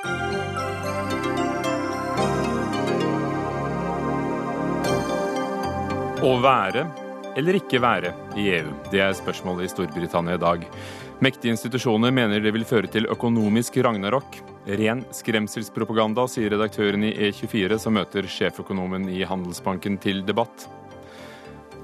[0.00, 0.06] Å
[6.40, 6.86] være
[7.36, 10.64] eller ikke være i EU, det er spørsmålet i Storbritannia i dag.
[11.20, 14.40] Mektige institusjoner mener det vil føre til økonomisk ragnarok.
[14.80, 20.64] Ren skremselspropaganda, sier redaktøren i E24, som møter sjeføkonomen i Handelsbanken til debatt.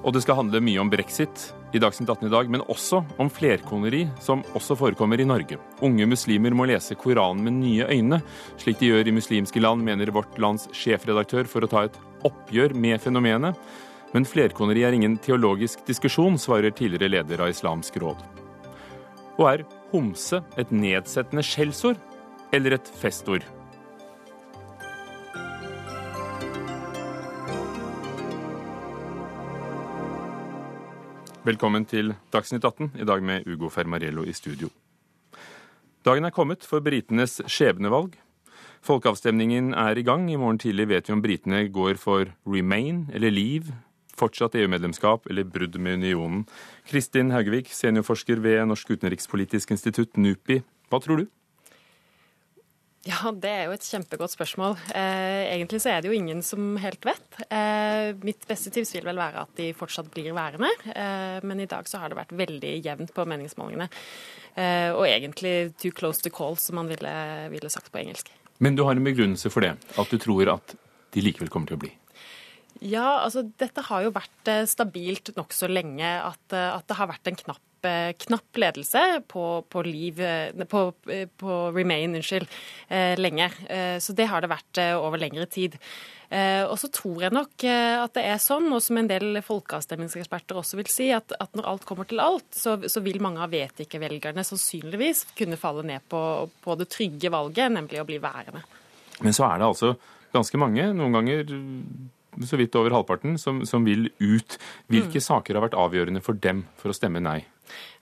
[0.03, 3.29] Og det skal handle mye om brexit i Dagsnytt 18 i dag, men også om
[3.33, 5.59] flerkoneri, som også forekommer i Norge.
[5.85, 8.21] Unge muslimer må lese Koranen med nye øyne,
[8.61, 12.77] slik de gjør i muslimske land, mener Vårt Lands sjefredaktør, for å ta et oppgjør
[12.77, 13.59] med fenomenet.
[14.15, 18.23] Men flerkoneri er ingen teologisk diskusjon, svarer tidligere leder av Islamsk råd.
[19.37, 22.01] Og er homse et nedsettende skjellsord
[22.57, 23.45] eller et festord?
[31.47, 34.67] Velkommen til Dagsnytt 18, i dag med Ugo Fermariello i studio.
[36.03, 38.17] Dagen er kommet for britenes skjebnevalg.
[38.83, 40.25] Folkeavstemningen er i gang.
[40.27, 43.77] I morgen tidlig vet vi om britene går for remain eller leave,
[44.19, 46.43] fortsatt EU-medlemskap eller brudd med unionen.
[46.91, 50.65] Kristin Haugevik, seniorforsker ved Norsk utenrikspolitisk institutt, NUPI.
[50.91, 51.31] Hva tror du?
[53.07, 54.75] Ja, Det er jo et kjempegodt spørsmål.
[54.91, 57.39] Eh, egentlig så er det jo ingen som helt vet.
[57.47, 61.69] Eh, mitt beste tips vil vel være at de fortsatt blir værende, eh, men i
[61.71, 63.87] dag så har det vært veldig jevnt på meningsmålingene.
[64.57, 67.15] Eh, og egentlig too close to call, som man ville,
[67.53, 68.33] ville sagt på engelsk.
[68.59, 69.77] Men du har en begrunnelse for det?
[70.01, 70.75] At du tror at
[71.15, 71.93] de likevel kommer til å bli?
[72.85, 76.07] Ja, altså dette har jo vært eh, stabilt nokså lenge.
[76.07, 80.21] At, eh, at, det har vært en knapp, eh, knapp ledelse på, på, liv,
[80.71, 80.83] på,
[81.41, 82.47] på Remain unnskyld,
[83.19, 83.49] lenge.
[84.01, 85.75] Så det har det vært over lengre tid.
[86.67, 90.79] Og så tror jeg nok at det er sånn, og som en del folkeavstemningseksperter også
[90.81, 94.45] vil si, at, at, når alt kommer til alt, så, så vil mange av vet-ikke-velgerne
[94.47, 96.21] sannsynligvis kunne falle ned på,
[96.65, 98.65] på det trygge valget, nemlig å bli værende.
[99.23, 99.95] Men så er det altså
[100.35, 101.57] ganske mange, noen ganger
[102.45, 104.59] så vidt over halvparten, som, som vil ut.
[104.93, 105.27] Hvilke mm.
[105.29, 107.41] saker har vært avgjørende for dem for å stemme nei?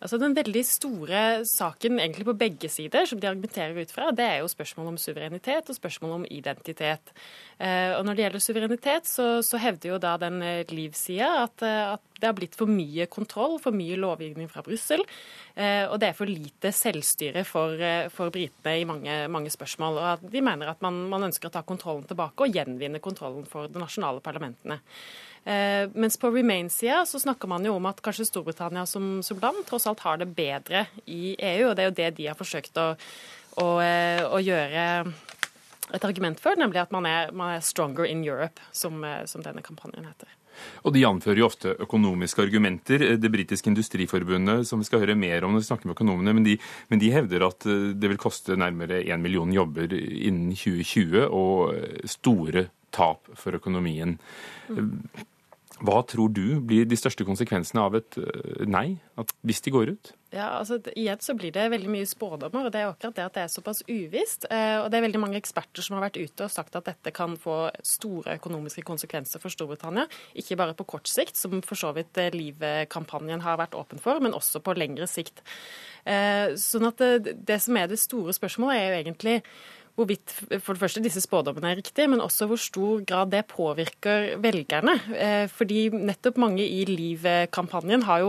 [0.00, 4.26] Altså Den veldig store saken egentlig på begge sider, som de argumenterer ut fra, det
[4.26, 7.14] er jo spørsmål om suverenitet og spørsmål om identitet.
[7.58, 11.62] Eh, og Når det gjelder suverenitet, så, så hevder jo da den eh, Liv-sida at,
[11.62, 15.02] eh, at, det har blitt for mye kontroll, for mye lovgivning fra Brussel.
[15.58, 17.82] Og det er for lite selvstyre for,
[18.14, 19.98] for britene i mange, mange, spørsmål.
[19.98, 23.68] Og De mener at man, man ønsker å ta kontrollen tilbake og gjenvinne kontrollen for
[23.68, 24.78] de nasjonale parlamentene.
[25.44, 29.66] Eh, mens på Remain-sida så snakker man jo om at kanskje Storbritannia som, som, land
[29.68, 32.80] tross alt har det bedre i EU, og det er jo det de har forsøkt
[32.80, 32.86] å,
[33.60, 34.86] å, eh, å gjøre
[35.92, 39.42] et argument for, nemlig at man er, man er 'stronger in Europe', som, eh, som
[39.44, 40.32] denne kampanjen heter.
[40.86, 43.18] Og De anfører jo ofte økonomiske argumenter.
[43.18, 46.44] Det britiske industriforbundet, som vi skal høre mer om når vi snakker med økonomene, men
[46.44, 47.58] de, men de hevder at
[48.00, 51.74] det vil koste nærmere én million jobber innen 2020 og
[52.06, 54.16] store tap for økonomien.
[54.70, 55.02] Mm.
[55.82, 59.00] Hva tror du blir de største konsekvensene av et eh, nei,
[59.42, 60.10] hvis de går ut?
[60.34, 63.34] Ja, altså Igjen så blir det veldig mye spådommer, og det er akkurat det at
[63.34, 64.46] det er såpass uvisst.
[64.54, 67.14] Eh, og det er veldig mange eksperter som har vært ute og sagt at dette
[67.14, 70.06] kan få store økonomiske konsekvenser for Storbritannia.
[70.38, 74.22] Ikke bare på kort sikt, som for så vidt eh, Liv-kampanjen har vært åpen for,
[74.22, 75.42] men også på lengre sikt.
[76.04, 79.36] Sånn at det, som er det store spørsmålet, er jo egentlig
[79.94, 84.34] hvorvidt for det første disse spådommene er riktige, men også hvor stor grad det påvirker
[84.42, 84.96] velgerne.
[85.14, 88.26] Eh, fordi nettopp mange i Liv-kampanjen har,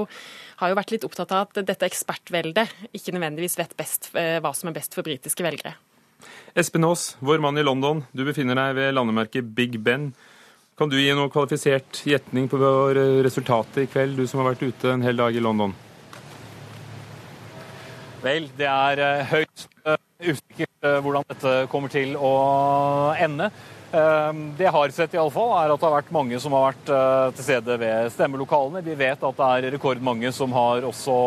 [0.61, 4.53] har, jo vært litt opptatt av at dette ekspertveldet ikke nødvendigvis vet best eh, hva
[4.53, 5.73] som er best for britiske velgere.
[6.55, 8.05] Espen Aas, vår mann i London.
[8.15, 10.11] Du befinner deg ved landemerket Big Ben.
[10.75, 12.59] Kan du gi noe kvalifisert gjetning på
[13.23, 15.73] resultatet i kveld, du som har vært ute en hel dag i London?
[18.25, 19.69] Vel, det er eh, høyt
[20.19, 22.35] usikkert eh, hvordan dette kommer til å
[23.19, 23.49] ende.
[23.95, 26.55] Eh, det jeg har sett, i alle fall, er at det har vært mange som
[26.55, 28.83] har vært eh, til stede ved stemmelokalene.
[28.85, 31.17] Vi vet at det er rekordmange som har også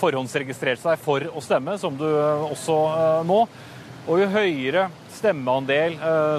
[0.00, 2.08] forhåndsregistrert seg for å stemme, som du
[2.50, 2.80] også
[3.28, 3.44] må.
[4.04, 5.94] Og jo høyere stemmeandel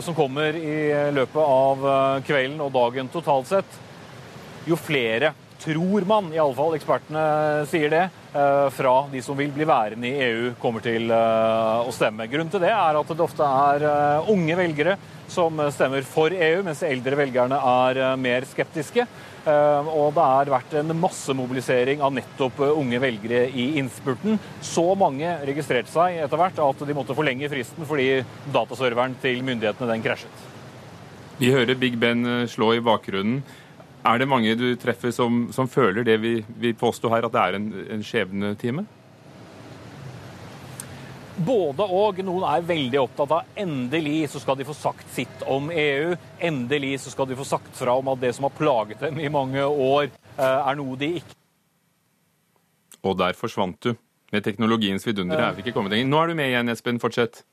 [0.05, 1.87] som kommer i løpet av
[2.27, 3.79] kvelden og dagen totalt sett,
[4.69, 5.31] jo flere
[5.63, 7.23] tror man, i alle fall ekspertene
[7.71, 8.03] sier det,
[8.75, 12.27] fra de som vil bli værende i EU, kommer til eh, å stemme.
[12.31, 14.97] Grunnen til det er at det ofte er eh, unge velgere
[15.31, 19.07] som stemmer for EU, mens eldre velgerne er mer skeptiske.
[19.45, 24.37] Og det har vært en massemobilisering av nettopp unge velgere i innspurten.
[24.61, 28.21] Så mange registrerte seg etter hvert at de måtte forlenge fristen fordi
[28.53, 30.45] dataserveren til myndighetene den krasjet.
[31.41, 33.41] Vi hører Big Ben slå i bakgrunnen.
[34.05, 37.41] Er det mange du treffer som, som føler det vi, vi påstår her, at det
[37.41, 38.85] er en, en skjebnetime?
[41.35, 42.21] Både og.
[42.23, 46.13] Noen er veldig opptatt av endelig så skal de få sagt sitt om EU.
[46.39, 49.31] Endelig så skal de få sagt fra om at det som har plaget dem i
[49.31, 50.07] mange år,
[50.37, 51.41] eh, er noe de ikke
[53.05, 53.95] Og der forsvant du.
[54.33, 56.07] Med teknologiens vidunder er vi ikke kommet lenger.
[56.09, 56.97] Nå er du med igjen, Espen.
[56.99, 57.43] Fortsett.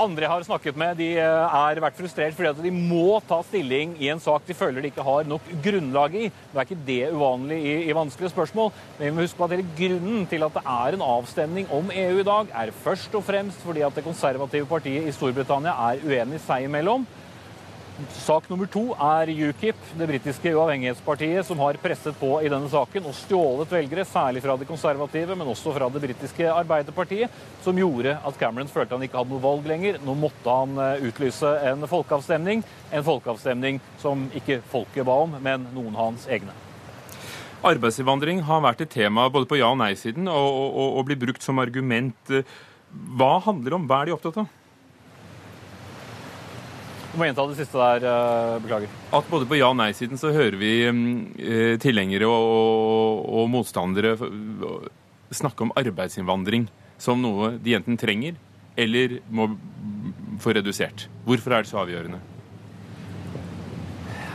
[0.00, 3.42] Andre jeg har snakket med, de eh, er vært frustrert fordi at de må ta
[3.44, 6.30] stilling i en sak de føler de ikke har nok grunnlag i.
[6.30, 8.72] Det er ikke det uvanlig i, i vanskelige spørsmål.
[8.96, 11.92] Men vi må huske på at hele grunnen til at det er en avstemning om
[11.92, 16.06] EU i dag, er først og fremst fordi at det konservative partiet i Storbritannia er
[16.06, 17.04] uenig seg imellom.
[18.08, 23.04] Sak nummer to er UKIP, det britiske uavhengighetspartiet, som har presset på i denne saken
[23.10, 28.16] og stjålet velgere, særlig fra de konservative, men også fra det britiske Arbeiderpartiet, som gjorde
[28.16, 29.98] at Cameron følte han ikke hadde noe valg lenger.
[30.06, 35.68] Nå måtte han eh, utlyse en folkeavstemning, en folkeavstemning som ikke folket ba om, men
[35.74, 36.56] noen av hans egne.
[37.66, 41.44] Arbeidsinnvandring har vært et tema både på ja- og nei-siden og, og, og blir brukt
[41.44, 42.32] som argument.
[42.90, 43.90] Hva handler det om?
[43.90, 44.48] Hva er de opptatt av?
[47.20, 48.88] Du må gjenta det siste der, eh, beklager.
[49.12, 54.14] At både på ja- og nei-siden så hører vi eh, tilhengere og, og, og motstandere
[55.28, 56.64] snakke om arbeidsinnvandring
[56.96, 58.38] som noe de enten trenger
[58.74, 59.50] eller må
[60.40, 61.10] få redusert.
[61.26, 62.22] Hvorfor er det så avgjørende?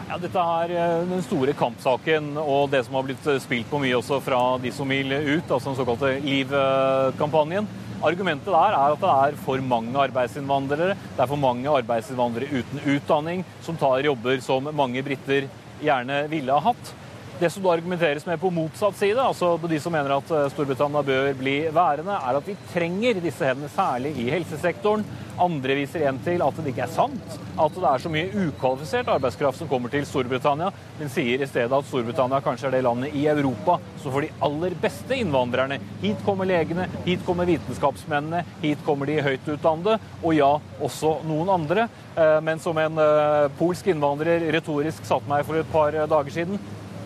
[0.05, 3.97] Ja, dette er eh, den store kampsaken og det som har blitt spilt på mye
[3.97, 7.65] også fra de som vil ut, altså den såkalte Leave-kampanjen.
[8.03, 10.97] Argumentet der er at det er for mange arbeidsinnvandrere.
[11.15, 15.47] Det er for mange arbeidsinnvandrere uten utdanning som tar jobber som mange briter
[15.81, 16.93] gjerne ville ha hatt.
[17.35, 21.01] Det som da argumenteres med på motsatt side, altså de som mener at eh, Storbritannia
[21.03, 25.03] bør bli værende, er at vi trenger disse hendene, særlig i helsesektoren.
[25.43, 29.09] Andre viser igjen til at det ikke er sant at det er så mye ukvalifisert
[29.11, 33.15] arbeidskraft som kommer til Storbritannia, men sier i stedet at Storbritannia kanskje er det landet
[33.19, 35.81] i Europa som får de aller beste innvandrerne.
[36.05, 41.51] Hit kommer legene, hit kommer vitenskapsmennene, hit kommer de høyt utdannede, og ja, også noen
[41.59, 41.89] andre.
[42.15, 46.59] Eh, men som en eh, polsk innvandrer retorisk satte meg for et par dager siden,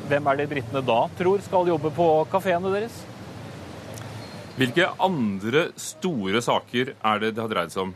[0.09, 2.97] hvem er det britene da tror skal jobbe på kafeene deres?
[4.59, 7.93] Hvilke andre store saker er det det har dreid seg om?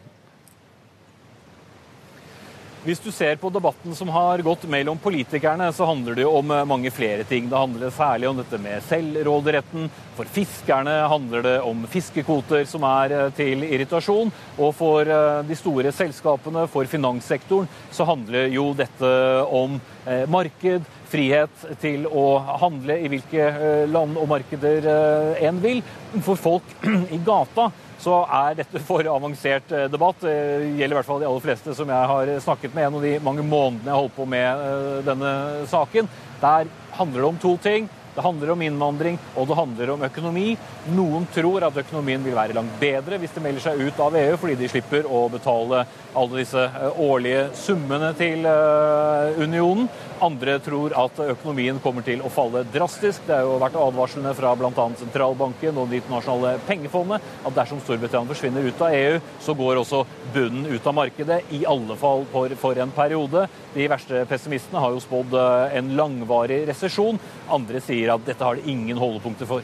[2.84, 6.50] Hvis du ser på debatten som har gått mellom politikerne, så handler det jo om
[6.68, 7.46] mange flere ting.
[7.48, 9.86] Det handler særlig om dette med selvråderetten.
[10.18, 14.34] For fiskerne handler det om fiskekvoter som er eh, til irritasjon.
[14.60, 19.14] Og for eh, de store selskapene, for finanssektoren, så handler jo dette
[19.48, 20.84] om eh, marked,
[21.14, 22.26] frihet til å
[22.66, 23.48] handle i hvilke
[23.88, 24.88] land og markeder
[25.46, 25.80] en vil.
[26.26, 26.76] For folk
[27.16, 27.70] i gata
[28.04, 30.22] så er dette for avansert eh, debatt.
[30.24, 30.36] Det
[30.78, 33.46] gjelder i hvert fall de aller fleste som jeg har snakket med gjennom de mange
[33.48, 35.34] månedene jeg har holdt på med eh, denne
[35.72, 36.10] saken.
[36.44, 37.90] Der handler det om to ting.
[38.16, 40.48] Det handler om innvandring, og det handler om økonomi.
[40.94, 44.38] Noen tror at økonomien vil være langt bedre hvis de melder seg ut av EU,
[44.42, 45.84] fordi de slipper å betale
[46.14, 48.46] alle disse eh, årlige summene til
[49.40, 49.88] unionen.
[50.24, 53.26] Andre tror at økonomien kommer til å falle drastisk.
[53.28, 54.86] Det har jo vært advarslene fra bl.a.
[55.00, 60.04] sentralbanken og Det internasjonale pengefondet at dersom Storbritannia forsvinner ut av EU, så går også
[60.34, 63.48] bunnen ut av markedet, i alle fall for, for en periode.
[63.74, 67.20] De verste pessimistene har jo spådd eh, en langvarig resesjon.
[67.52, 69.64] Andre sier at dette har det ingen holdepunkter for.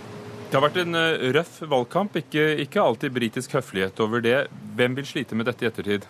[0.49, 4.37] Det har vært en eh, røff valgkamp, ikke, ikke alltid britisk høflighet over det.
[4.79, 6.07] Hvem vil slite med dette i ettertid?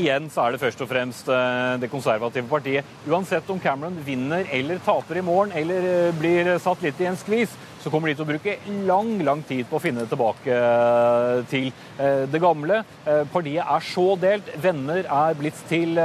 [0.00, 2.88] Igjen så er det først og fremst eh, det konservative partiet.
[3.10, 7.18] Uansett om Cameron vinner eller taper i morgen, eller eh, blir satt litt i en
[7.20, 8.56] skvis, så kommer de til å bruke
[8.88, 11.70] lang lang tid på å finne tilbake eh, til
[12.32, 12.82] det gamle.
[13.32, 14.46] Partiet er så delt.
[14.60, 15.98] Venner er blitt til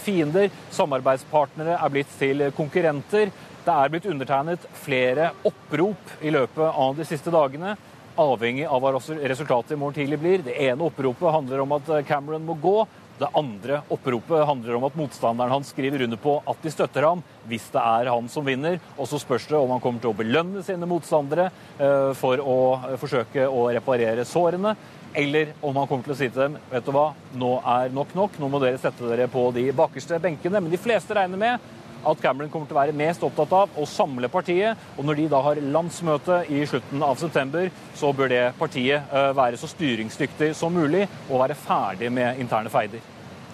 [0.00, 0.50] fiender.
[0.74, 3.32] Samarbeidspartnere er blitt til konkurrenter.
[3.64, 7.76] Det er blitt undertegnet flere opprop i løpet av de siste dagene
[8.20, 10.44] avhengig av hva resultatet i morgen tidlig blir.
[10.44, 12.78] Det ene oppropet handler om at Cameron må gå.
[13.20, 17.20] Det andre oppropet handler om at motstanderen hans skriver under på at de støtter ham
[17.50, 18.78] hvis det er han som vinner.
[18.96, 22.56] Og så spørs det om han kommer til å belønne sine motstandere eh, for å
[23.02, 24.72] forsøke å reparere sårene.
[25.12, 28.14] Eller om han kommer til å si til dem vet du hva, nå er nok
[28.16, 30.62] nok, nå må dere sette dere på de bakerste benkene.
[30.62, 33.86] Men de fleste regner med at Cameron kommer til å være mest opptatt av å
[33.88, 34.78] samle partiet.
[34.96, 39.30] Og når de da har landsmøte i slutten av september, så bør det partiet eh,
[39.36, 43.04] være så styringsdyktig som mulig og være ferdig med interne feider.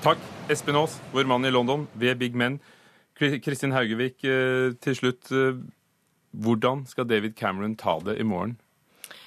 [0.05, 0.23] Takk,
[0.53, 2.61] Espen Aas, vår mann i London ved Big Men.
[3.17, 5.33] Kristin Haugevik, eh, til slutt.
[5.33, 5.59] Eh,
[6.37, 8.59] hvordan skal David Cameron ta det i morgen?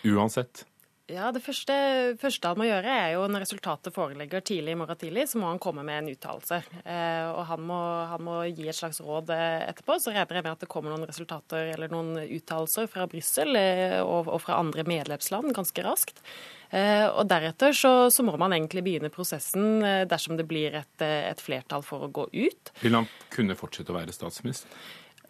[0.06, 0.69] Uansett.
[1.10, 1.74] Ja, Det første,
[2.22, 5.48] første, han må gjøre, er jo når resultatet foreligger tidlig i morgen tidlig, så må
[5.50, 6.60] han komme med en uttalelse.
[6.84, 7.80] Eh, og han må,
[8.12, 9.98] han må, gi et slags råd eh, etterpå.
[9.98, 13.98] Så regner jeg med at det kommer noen resultater eller noen uttalelser fra Brussel eh,
[14.04, 16.22] og, og, fra andre medlemsland ganske raskt.
[16.70, 20.96] Eh, og Deretter så, så, må man egentlig begynne prosessen eh, dersom det blir et,
[21.02, 22.74] et flertall for å gå ut.
[22.84, 24.70] Vil han kunne fortsette å være statsminister?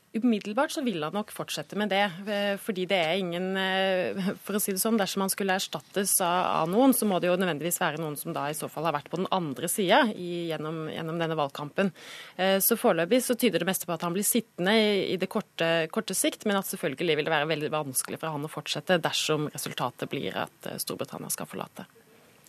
[0.10, 2.01] Umiddelbart så vil han nok fortsette med det.
[2.25, 6.16] Eh, fordi det er ingen eh, For å si det sånn, dersom han skulle erstattes
[6.25, 8.96] av, noen, så må det jo nødvendigvis være noen som da i så fall har
[8.98, 11.94] vært på den andre sida gjennom, gjennom, denne valgkampen.
[12.42, 15.70] Eh, så foreløpig så tyder det meste på at han blir sittende i, det korte,
[15.94, 19.46] korte, sikt, men at selvfølgelig vil det være veldig vanskelig for han å fortsette dersom
[19.54, 21.86] resultatet blir at Storbritannia skal forlate.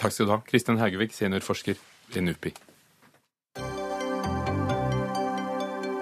[0.00, 1.76] Takk skal du ha, Kristin Haugevik, seniorforsker
[2.14, 2.56] ved NUPI.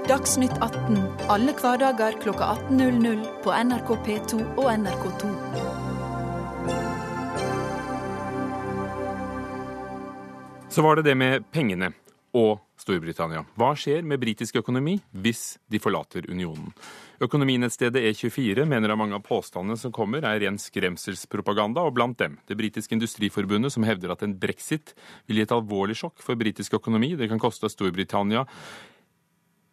[0.09, 5.33] Dagsnytt 18 alle hverdager kl 18.00 på NRK P2 og NRK2.
[10.73, 11.93] Så var det det med pengene
[12.33, 13.45] og Storbritannia.
[13.61, 16.73] Hva skjer med britisk økonomi hvis de forlater unionen?
[17.21, 22.41] Økonominettstedet E24 mener at mange av påstandene som kommer er ren skremselspropaganda, og blant dem
[22.49, 24.97] det britiske industriforbundet som hevder at en brexit
[25.29, 27.19] vil gi et alvorlig sjokk for britisk økonomi.
[27.19, 28.47] Det kan koste Storbritannia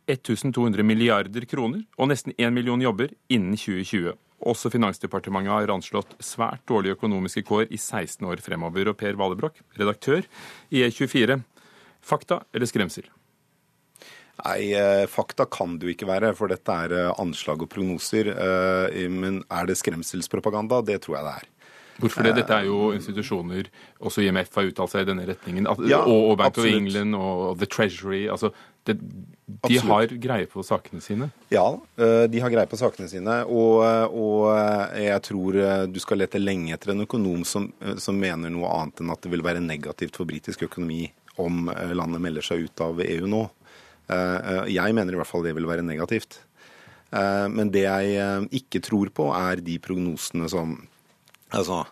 [0.08, 4.14] 1200 milliarder kroner og nesten 1 million jobber innen 2020.
[4.46, 8.92] Også Finansdepartementet har anslått svært dårlige økonomiske kår i 16 år fremover.
[8.92, 10.26] Og Per Valebrokk, redaktør
[10.70, 11.40] i E24.
[12.06, 13.08] Fakta eller skremsel?
[14.44, 18.30] Nei, eh, fakta kan det jo ikke være, for dette er eh, anslag og prognoser.
[18.36, 20.82] Eh, men er det skremselspropaganda?
[20.86, 21.52] Det tror jeg det er.
[22.02, 22.36] Hvorfor det?
[22.42, 23.70] Dette er jo institusjoner,
[24.04, 26.74] også IMF har uttalt seg i denne retningen, ja, og, og, Bank absolutt.
[26.74, 28.25] of England og The Treasury.
[28.32, 28.52] altså
[28.86, 28.98] det,
[29.66, 31.30] De har greie på sakene sine?
[31.54, 31.66] Ja,
[31.98, 33.40] eh, de har greie på sakene sine.
[33.50, 37.70] Og, og eh, jeg tror eh, du skal lete lenge etter en økonom som,
[38.02, 41.08] som mener noe annet enn at det vil være negativt for britisk økonomi
[41.42, 43.42] om landet melder seg ut av EU nå.
[44.72, 46.38] Jeg mener i hvert fall det vil være negativt.
[47.12, 50.78] Men det jeg ikke tror på, er de prognosene som
[51.54, 51.84] Altså,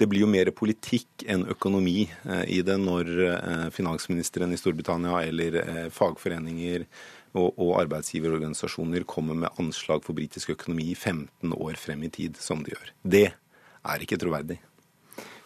[0.00, 5.20] det blir jo mer politikk enn økonomi eh, i det når eh, finansministeren i Storbritannia
[5.28, 6.86] eller eh, fagforeninger
[7.34, 12.70] og, arbeidsgiverorganisasjoner kommer med anslag for britisk økonomi 15 år frem i tid, som de
[12.70, 12.92] gjør.
[13.02, 14.60] Det er ikke troverdig.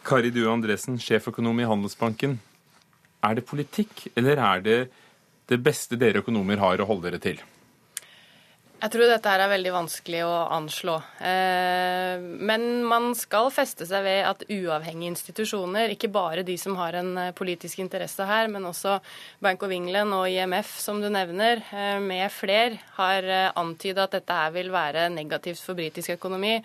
[0.05, 2.39] Kari Due Andresen, sjeføkonom i Handelsbanken.
[3.25, 4.79] Er det politikk, eller er det
[5.49, 7.41] det beste dere økonomer har å holde dere til?
[8.79, 10.93] Jeg tror dette her er veldig vanskelig å anslå.
[11.19, 16.95] Eh, men man skal feste seg ved at uavhengige institusjoner, ikke bare de som har
[17.01, 19.01] en eh, politisk interesse her, men også
[19.43, 23.27] Bank of England og IMF, som du nevner, eh, med fler, har
[23.59, 26.57] antyda at dette her vil være negativt for britisk økonomi.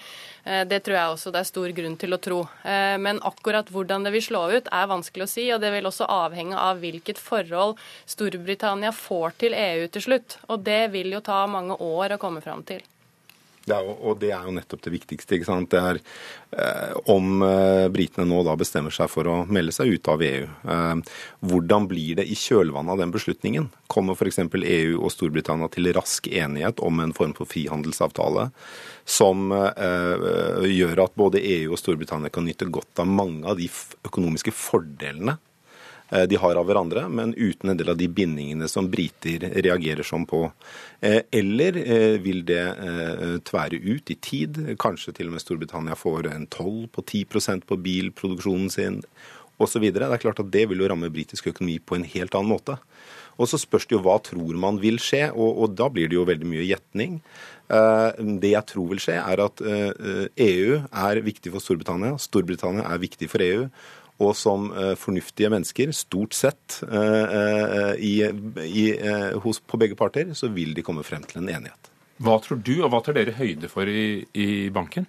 [0.43, 2.39] Det tror jeg også det er stor grunn til å tro.
[2.65, 6.07] Men akkurat hvordan det vil slå ut, er vanskelig å si, og det vil også
[6.09, 7.77] avhenge av hvilket forhold
[8.09, 10.37] Storbritannia får til EU til slutt.
[10.49, 12.83] Og det vil jo ta mange år år å komme fram til.
[13.63, 15.37] Ja, og det er jo nettopp det viktigste.
[15.37, 15.71] ikke sant?
[15.71, 15.99] Det er
[16.51, 20.49] eh, Om eh, britene nå da bestemmer seg for å melde seg ut av EU,
[20.75, 21.13] eh,
[21.47, 23.69] hvordan blir det i kjølvannet av den beslutningen?
[23.87, 24.41] Kommer f.eks.
[24.43, 28.49] EU og Storbritannia til rask enighet om en form for frihandelsavtale
[29.07, 33.71] som eh, gjør at både EU og Storbritannia kan nyte godt av mange av de
[34.03, 35.52] økonomiske fordelene Eh,
[36.29, 40.27] de har av hverandre, men uten en del av de bindingene som briter reagerer som
[40.29, 40.45] på.
[41.01, 42.65] Eh, eller eh, vil det
[43.47, 44.59] tvære ut i tid?
[44.81, 49.01] Kanskje til og med Storbritannia får en toll på 10% på bilproduksjonen sin
[49.61, 49.87] osv.
[49.93, 52.77] Det er klart at det vil jo ramme britisk økonomi på en helt annen måte.
[53.41, 56.19] Og så spørs det jo hva tror man vil skje, og, og da blir det
[56.19, 57.17] jo veldig mye gjetning.
[57.65, 63.31] Det jeg tror vil skje, er at EU er viktig for Storbritannia, Storbritannia er viktig
[63.31, 63.65] for EU
[64.21, 68.15] og som uh, fornuftige mennesker, stort sett uh, i,
[68.67, 68.85] i,
[69.43, 71.89] hos, på begge parter, så vil de komme frem til en enighet.
[72.23, 75.07] Hva tror du, og hva tar dere høyde for i, i banken?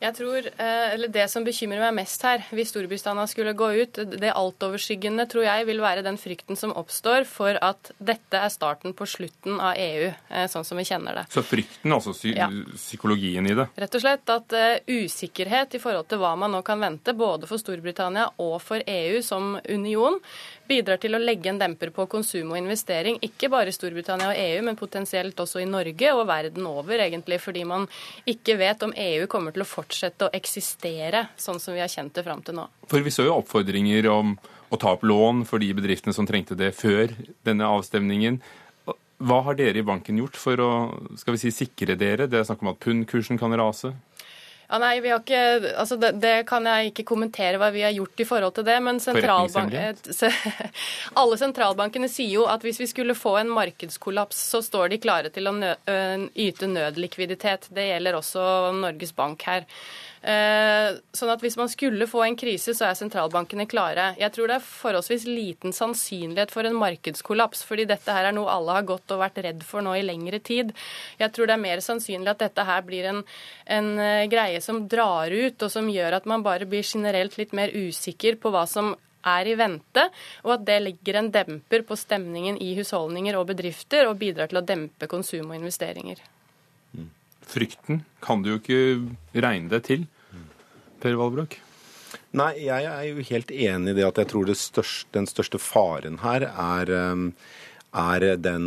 [0.00, 4.00] Jeg tror, eh, eller Det som bekymrer meg mest her, hvis Storbritannia skulle gå ut,
[4.20, 8.92] det altoverskyggende tror jeg vil være den frykten som oppstår for at dette er starten
[8.92, 11.24] på slutten av EU, eh, sånn som vi kjenner det.
[11.32, 12.50] Så frykten, altså psy ja.
[12.74, 13.68] psykologien i det?
[13.76, 17.48] Rett og slett at uh, usikkerhet i forhold til hva man nå kan vente, både
[17.48, 20.20] for Storbritannia og for EU som union,
[20.68, 24.40] bidrar til å legge en demper på konsum og investering, ikke bare i Storbritannia og
[24.40, 27.86] EU, men potensielt også i Norge og verden over, egentlig, fordi man
[28.28, 32.14] ikke vet om EU kommer til å fortsette å eksistere sånn som vi har kjent
[32.16, 32.68] det fram til nå.
[32.90, 34.36] For vi så jo oppfordringer om
[34.70, 37.14] å ta opp lån for de bedriftene som trengte det før
[37.46, 38.40] denne avstemningen.
[39.16, 40.70] Hva har dere i banken gjort for å
[41.16, 42.26] skal vi si, sikre dere?
[42.28, 43.94] Det er snakk om at pundkursen kan rase?
[44.66, 45.42] Ja, nei, vi har ikke,
[45.78, 48.76] altså det, det, kan jeg ikke kommentere hva vi har gjort i forhold til det.
[48.82, 49.76] Men sentralbank,
[51.22, 55.30] alle sentralbankene sier jo at hvis vi skulle få en markedskollaps, så står de klare
[55.34, 55.72] til å nø,
[56.34, 57.70] yte nødlikviditet.
[57.76, 58.48] Det gjelder også
[58.82, 59.68] Norges Bank her.
[60.22, 64.14] Eh, sånn at Hvis man skulle få en krise, så er sentralbankene klare.
[64.18, 68.50] Jeg tror det er forholdsvis liten sannsynlighet for en markedskollaps, fordi dette her er noe
[68.50, 70.72] alle har gått og vært redd for nå i lengre tid.
[71.20, 73.22] Jeg tror det er mer sannsynlig at dette her blir en,
[73.66, 77.52] en eh, greie som drar ut, og som gjør at man bare blir generelt litt
[77.52, 78.94] mer usikker på hva som
[79.26, 80.08] er i vente,
[80.46, 84.62] og at det legger en demper på stemningen i husholdninger og bedrifter, og bidrar til
[84.62, 86.22] å dempe konsum og investeringer.
[87.46, 90.06] Frykten kan du jo ikke regne deg til.
[91.02, 91.60] Per Valbrok?
[92.36, 96.18] Nei, jeg er jo helt enig i det at jeg tror største, den største faren
[96.22, 97.30] her er, um,
[97.96, 98.66] er den,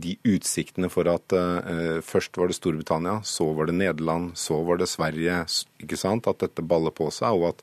[0.00, 4.80] de utsiktene for at uh, først var det Storbritannia, så var det Nederland, så var
[4.80, 5.42] det Sverige.
[5.82, 7.62] ikke sant, At dette baller på seg, og at,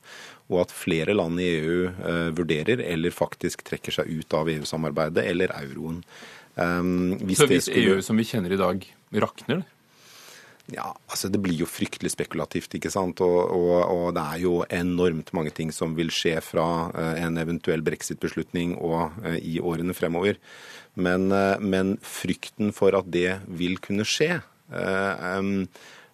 [0.51, 5.25] og at flere land i EU uh, vurderer eller faktisk trekker seg ut av EU-samarbeidet
[5.25, 6.03] eller euroen.
[6.55, 7.97] Um, hvis så hvis skulle...
[7.97, 8.85] EU som vi kjenner i dag,
[9.23, 9.72] rakner det?
[10.71, 13.19] Ja, altså Det blir jo fryktelig spekulativt, ikke sant.
[13.25, 17.39] Og, og, og, det er jo enormt mange ting som vil skje fra uh, en
[17.41, 20.39] eventuell brexit-beslutning og uh, i årene fremover.
[20.95, 24.39] Men, uh, men, frykten for at det vil kunne skje,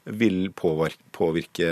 [0.10, 1.68] vil påvirke,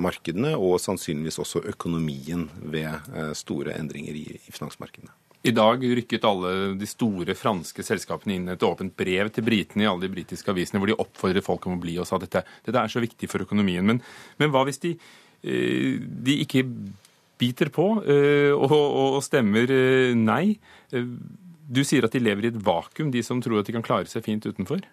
[0.00, 5.12] markedene og sannsynligvis også økonomien ved store endringer i finansmarkedene.
[5.42, 9.88] I dag rykket alle de store franske selskapene inn et åpent brev til britene i
[9.90, 12.78] alle de britiske avisene hvor de oppfordret folk om å bli og sa dette, dette
[12.78, 13.82] er så viktig for økonomien.
[13.86, 13.98] Men,
[14.38, 14.94] men hva hvis de,
[15.42, 16.62] eh, de, ikke
[17.42, 20.54] biter på eh, og, og stemmer eh, nei?
[21.72, 24.10] Du sier at de lever i et vakuum, de som tror at de kan klare
[24.10, 24.84] seg fint utenfor?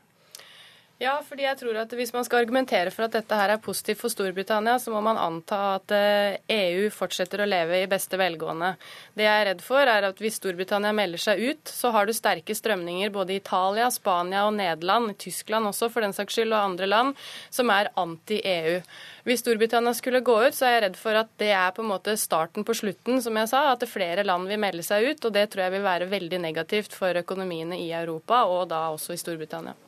[0.99, 4.01] Ja, fordi jeg tror at Hvis man skal argumentere for at dette her er positivt
[4.01, 8.19] for Storbritannia, så må man anta at EU eh, e fortsetter å leve i beste
[8.19, 8.73] velgående.
[9.15, 12.11] Det jeg er redd for, er at hvis Storbritannia melder seg ut, så har du
[12.11, 16.73] sterke strømninger både i Italia, Spania og Nederland, Tyskland også for den saks skyld, og
[16.73, 18.81] andre land, som er anti-EU.
[19.23, 21.93] Hvis Storbritannia skulle gå ut, så er jeg redd for at det er på en
[21.95, 23.69] måte starten på slutten, som jeg sa.
[23.71, 26.91] At flere land vil melde seg ut, og det tror jeg vil være veldig negativt
[26.91, 29.79] for økonomiene i Europa, og da også i Storbritannia.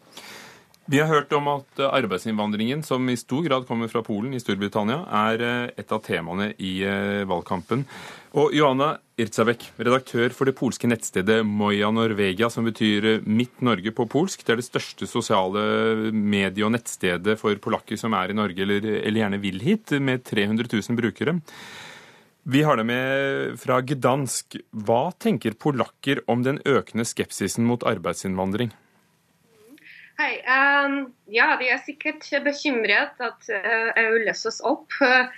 [0.92, 5.06] Vi har hørt om at arbeidsinnvandringen, som i stor grad kommer fra Polen i Storbritannia,
[5.32, 7.86] er eh, et av temaene i eh, valgkampen.
[8.36, 14.08] Og Johanna Irtsabek, redaktør for det polske nettstedet Moja Norvegia, som betyr Mitt Norge på
[14.12, 14.44] polsk.
[14.44, 18.92] Det er det største sosiale medie- og nettstedet for polakker som er i Norge, eller,
[19.00, 21.40] eller gjerne vil hit, med 300 000 brukere.
[22.52, 24.60] Vi har det med fra Gdansk.
[24.76, 28.76] Hva tenker polakker om den økende skepsisen mot arbeidsinnvandring?
[30.22, 30.36] Hei.
[30.46, 30.98] Um,
[31.34, 34.94] ja, de er sikkert bekymret at uh, EU løses opp.
[35.02, 35.32] Uh,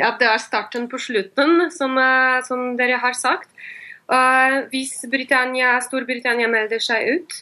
[0.00, 3.50] at det er starten på slutten, som, uh, som dere har sagt.
[4.72, 7.34] Hvis Britannia, Storbritannia melder seg ut.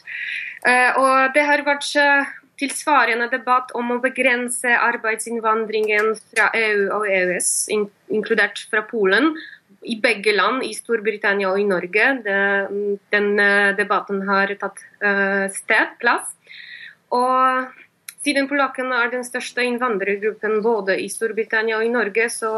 [1.01, 1.87] Og det har vært
[2.61, 9.31] tilsvarende debatt om å begrense arbeidsinnvandringen fra EU og EØS, in inkludert fra Polen,
[9.81, 12.11] i begge land, i Storbritannia og i Norge.
[12.27, 12.37] Det,
[13.17, 13.31] den
[13.81, 14.85] debatten har tatt
[15.57, 16.35] sted, plass.
[17.15, 17.69] Og
[18.23, 22.53] siden polakkene er den største innvandrergruppen både i Storbritannia og i Norge, så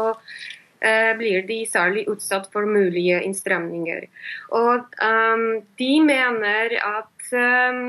[0.82, 4.08] eh, blir de særlig utsatt for mulige innstramninger.
[4.58, 5.46] Og um,
[5.78, 7.82] de mener at um,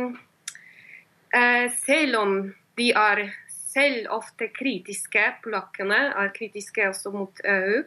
[1.33, 2.35] eh, selv om
[2.77, 3.25] de er
[3.73, 7.81] selv ofte kritiske, polakkene er kritiske også mot EU,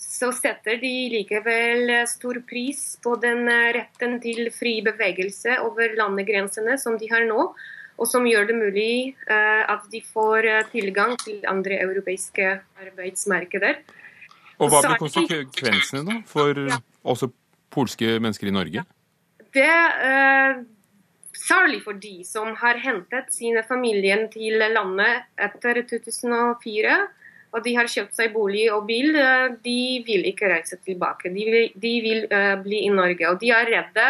[0.00, 3.44] så setter de likevel stor pris på den
[3.76, 7.50] retten til fri bevegelse over landegrensene som de har nå
[8.00, 8.92] og som gjør det mulig
[9.28, 12.48] uh, at de får uh, tilgang til andre europeiske
[12.80, 13.82] arbeidsmarkeder.
[14.60, 16.80] Og Hva blir konsekvensene da, for ja.
[17.04, 17.30] også
[17.72, 18.84] polske mennesker i Norge?
[19.54, 20.66] Det uh,
[21.40, 26.92] Særlig for de som har hentet sine familier til landet etter 2004
[27.50, 29.16] og de har kjøpt seg bolig og bil,
[29.64, 31.32] de vil ikke reise tilbake.
[31.34, 32.20] De vil, de vil
[32.62, 33.24] bli i Norge.
[33.26, 34.04] Og de er redde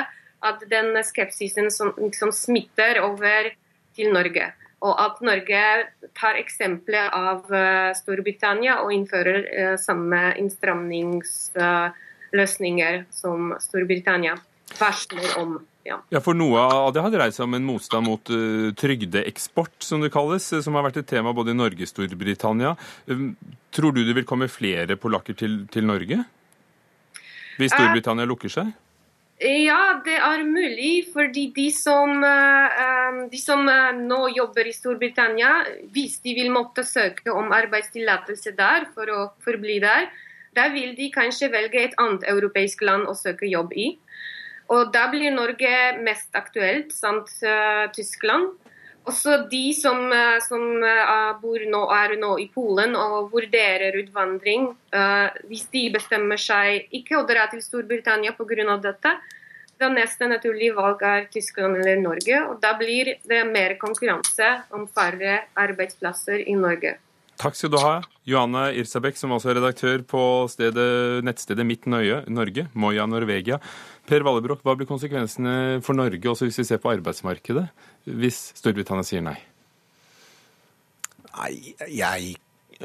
[0.50, 3.48] at den skepsisen som liksom smitter over
[4.01, 4.49] til Norge.
[4.81, 14.37] Og at Norge tar eksempelet av uh, Storbritannia og innfører uh, samme innstramningsløsninger som Storbritannia
[14.79, 15.67] varsler om.
[15.85, 16.01] Ja.
[16.13, 16.21] ja.
[16.25, 20.13] for Noe av det har dreid seg om en motstand mot uh, trygdeeksport, som det
[20.15, 22.71] kalles, som har vært et tema både i Norge og Storbritannia.
[23.11, 23.37] Um,
[23.75, 26.19] tror du det vil komme flere polakker til, til Norge
[27.61, 28.73] hvis Storbritannia lukker seg?
[29.40, 31.07] Ja, det er mulig.
[31.14, 35.53] Fordi de som, uh, de som uh, nå jobber i Storbritannia,
[35.94, 40.11] hvis de vil måtte søke om arbeidstillatelse der for å forbli der,
[40.53, 43.94] da vil de kanskje velge et annet europeisk land å søke jobb i.
[44.70, 45.72] Og da blir Norge
[46.05, 48.53] mest aktuelt, samt uh, Tyskland.
[49.09, 54.71] Også de som, uh, som uh, bor nå, er nå i Polen og vurderer utvandring,
[55.49, 58.77] hvis de bestemmer seg ikke å dra til Storbritannia pga.
[58.83, 59.13] dette,
[59.81, 62.43] da neste naturlige valg er Tyskland eller Norge.
[62.51, 66.99] Og da blir det mer konkurranse om færre arbeidsplasser i Norge.
[67.40, 67.92] Takk skal du ha,
[68.29, 70.22] Johanne Irsabek, som også er redaktør på
[70.53, 73.57] stedet, nettstedet Mitt Nøye, Norge, Moya Norvegia.
[74.11, 77.64] Per Vallebrokk, hva blir konsekvensene for Norge, også hvis vi ser på arbeidsmarkedet,
[78.20, 79.38] hvis Storbritannia sier nei?
[81.31, 82.35] Nei, jeg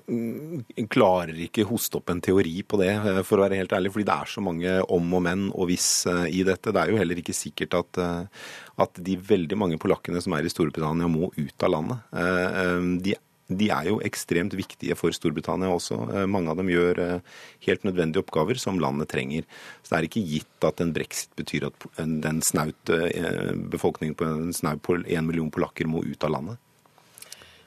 [0.07, 3.91] mm, klarer ikke hoste opp en teori på det, eh, for å være helt ærlig.
[3.91, 6.71] Fordi det er så mange om og men og hvis eh, i dette.
[6.71, 8.47] Det er jo heller ikke sikkert at, eh,
[8.85, 13.03] at de veldig mange polakkene som er i Storbritannia, må ut av landet.
[13.03, 15.99] De de er jo ekstremt viktige for Storbritannia også.
[16.09, 17.33] Eh, mange av dem gjør eh,
[17.67, 19.45] helt nødvendige oppgaver som landet trenger.
[19.83, 24.29] Så det er ikke gitt at en brexit betyr at den snaut eh, befolkningen på
[24.29, 26.61] en snau på én million polakker må ut av landet.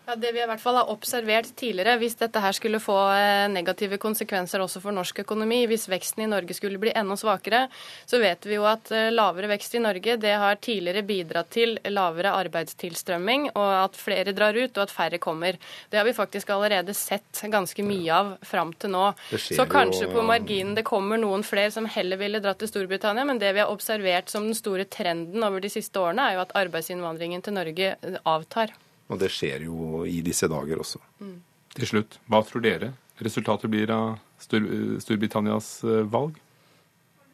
[0.09, 3.45] Ja, Det vi i hvert fall har observert tidligere, hvis dette her skulle få eh,
[3.53, 7.67] negative konsekvenser også for norsk økonomi, hvis veksten i Norge skulle bli enda svakere,
[8.09, 11.77] så vet vi jo at eh, lavere vekst i Norge det har tidligere bidratt til
[11.93, 15.61] lavere arbeidstilstrømming, og at flere drar ut og at færre kommer.
[15.93, 19.05] Det har vi faktisk allerede sett ganske mye av fram til nå.
[19.37, 23.29] Så kanskje jo, på marginen det kommer noen flere som heller ville dratt til Storbritannia,
[23.29, 26.47] men det vi har observert som den store trenden over de siste årene, er jo
[26.49, 28.73] at arbeidsinnvandringen til Norge avtar.
[29.09, 31.01] Og det skjer jo i disse dager også.
[31.25, 31.39] Mm.
[31.79, 32.93] Til slutt, hva tror dere
[33.25, 34.65] resultatet blir av Stor
[35.03, 36.37] Storbritannias eh, valg?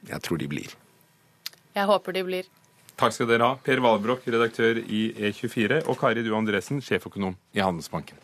[0.09, 0.75] Jeg tror de blir.
[1.75, 2.51] Jeg håper de blir.
[3.01, 3.57] Takk skal dere ha.
[3.59, 8.24] Per Valbrokk, redaktør i E24, og Kari Due Andresen, sjeføkonom i Handelsbanken.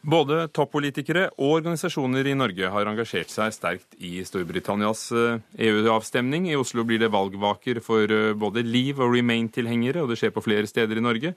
[0.00, 6.46] Både toppolitikere og organisasjoner i Norge har engasjert seg sterkt i Storbritannias EU-avstemning.
[6.48, 10.16] Eh, e I Oslo blir det valgvaker for eh, både Leave- og Remain-tilhengere, og det
[10.16, 11.34] skjer på flere steder i Norge.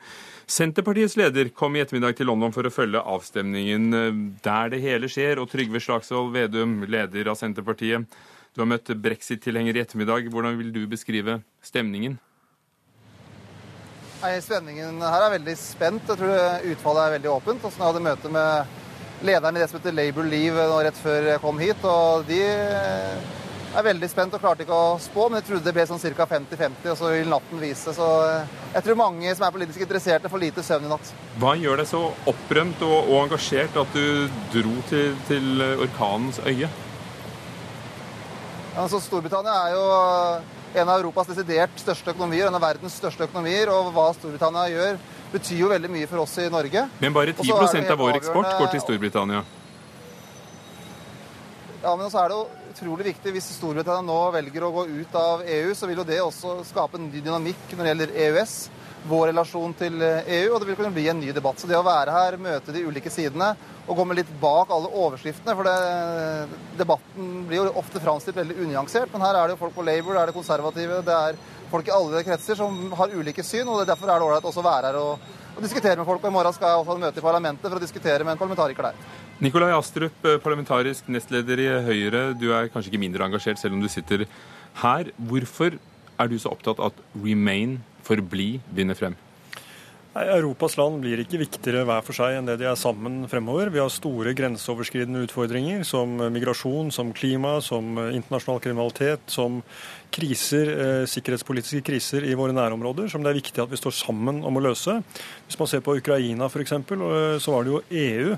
[0.48, 5.12] Senterpartiets leder kom i ettermiddag til London for å følge avstemningen eh, der det hele
[5.12, 5.44] skjer.
[5.44, 8.08] Og Trygve Slagsvold Vedum, leder av Senterpartiet,
[8.56, 10.32] du har møtt brexit-tilhengere i ettermiddag.
[10.32, 12.16] Hvordan vil du beskrive stemningen?
[14.24, 16.08] Nei, Spenningen her er veldig spent.
[16.08, 17.64] Jeg tror utfallet er veldig åpent.
[17.68, 21.28] Også jeg hadde møte med lederen i det som heter Labour Leave nå rett før
[21.28, 21.84] jeg kom hit.
[21.84, 25.86] og de er veldig spent og klarte ikke å spå, men jeg trodde det ble
[25.90, 26.28] sånn ca.
[26.30, 27.98] 50-50, og så vil natten vise.
[27.98, 28.08] Så
[28.78, 31.14] jeg tror mange som er politisk interesserte, får lite søvn i natt.
[31.44, 36.72] Hva gjør deg så opprømt og, og engasjert at du dro til, til orkanens øye?
[38.74, 39.88] Altså, Storbritannia er jo
[40.74, 43.70] en av Europas desidert største økonomier, en av verdens største økonomier.
[43.74, 45.02] Og hva Storbritannia gjør,
[45.34, 46.88] betyr jo veldig mye for oss i Norge.
[47.02, 49.44] Men bare 10% av vår eksport går til Storbritannia?
[51.84, 53.36] Ja, men så er det jo utrolig viktig.
[53.36, 57.00] Hvis Storbritannia nå velger å gå ut av EU, så vil jo det også skape
[57.00, 58.56] en ny dynamikk når det gjelder EØS,
[59.10, 61.60] vår relasjon til EU, og det vil kunne bli en ny debatt.
[61.60, 65.56] Så det å være her, møte de ulike sidene og komme litt bak alle overskriftene.
[65.58, 69.12] For det, debatten blir jo ofte framstilt veldig unyansert.
[69.14, 71.40] Men her er det jo folk på Labour, det er det konservative, det er
[71.74, 73.68] folk i alle kretser som har ulike syn.
[73.68, 76.24] og Derfor er det ålreit også å være her og, og, diskutere med folk.
[76.24, 78.42] og I morgen skal jeg også ha møte i parlamentet for å diskutere med en
[78.42, 79.08] parlamentariker der.
[79.44, 82.28] Nikolai Astrup, eh, parlamentarisk nestleder i Høyre.
[82.40, 84.28] Du er kanskje ikke mindre engasjert selv om du sitter
[84.84, 85.10] her.
[85.18, 85.76] Hvorfor
[86.20, 89.16] er du så opptatt av at remain, forbli, vinner frem?
[90.14, 93.72] Nei, Europas land blir ikke viktigere hver for seg enn det de er sammen fremover.
[93.74, 99.64] Vi har store grenseoverskridende utfordringer som migrasjon, som klima, som internasjonal kriminalitet, som
[100.14, 104.44] kriser, eh, sikkerhetspolitiske kriser i våre nærområder, som det er viktig at vi står sammen
[104.46, 105.00] om å løse.
[105.48, 108.38] Hvis man ser på Ukraina f.eks., eh, så var det jo EU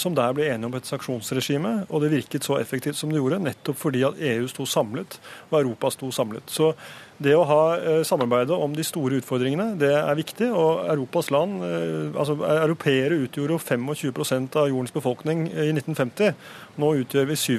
[0.00, 3.38] som der ble enige om et sanksjonsregime, og det virket så effektivt som det gjorde,
[3.44, 6.50] nettopp fordi at EU sto samlet og Europa sto samlet.
[6.50, 6.72] Så
[7.18, 10.52] det å ha eh, samarbeidet om de store utfordringene, det er viktig.
[10.54, 16.36] Og Europas land, eh, altså Europeere utgjorde 25% av jordens befolkning i 1950.
[16.78, 17.56] Nå utgjør vi 7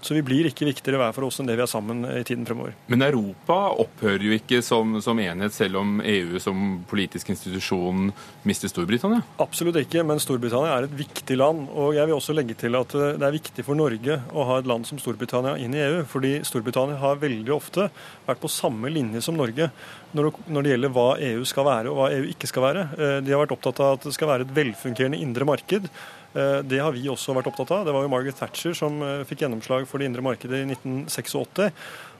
[0.00, 2.46] Så vi blir ikke viktigere hver for oss enn det vi er sammen i tiden
[2.48, 2.74] fremover.
[2.92, 8.10] Men Europa opphører jo ikke som, som enhet, selv om EU som politisk institusjon
[8.46, 9.24] mister Storbritannia?
[9.42, 11.66] Absolutt ikke, men Storbritannia er et viktig land.
[11.74, 14.70] Og jeg vil også legge til at det er viktig for Norge å ha et
[14.70, 16.02] land som Storbritannia inn i EU.
[16.10, 17.88] Fordi Storbritannia har veldig ofte
[18.26, 19.70] vært på samme linje som Norge
[20.16, 22.86] når det gjelder hva EU skal være og hva EU ikke skal være.
[22.96, 25.90] Eh, de har vært opptatt av at det skal være et velfungerende indre marked.
[26.36, 27.86] Eh, det har vi også vært opptatt av.
[27.86, 31.72] Det var jo Margaret Thatcher som eh, fikk gjennomslag for det indre markedet i 1986.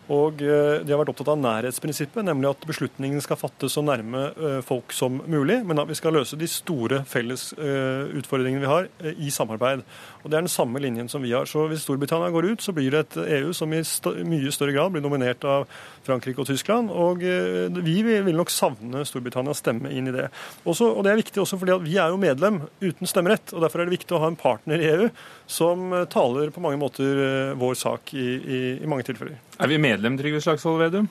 [0.07, 4.29] Og eh, de har vært opptatt av nærhetsprinsippet, nemlig at beslutningene skal fattes så nærme
[4.64, 8.87] folk som mulig, men at vi skal løse de store felles utfordringene vi har,
[9.18, 9.83] i samarbeid.
[10.22, 11.46] Og Det er den samme linjen som vi har.
[11.46, 13.83] Så Hvis Storbritannia går ut, så blir det et EU som i
[14.26, 15.66] mye større grad blir dominert av
[16.07, 16.90] Frankrike og Tyskland.
[16.90, 20.29] Og vi vil nok savne Storbritannias stemme inn i det.
[20.64, 23.52] Også, og Det er viktig også fordi vi er jo medlem uten stemmerett.
[23.52, 25.11] og Derfor er det viktig å ha en partner i EU
[25.46, 29.38] som taler på mange måter vår sak i, i, i mange tilfeller.
[29.61, 31.09] Er vi medlem, Trygve Slagsvold Vedum?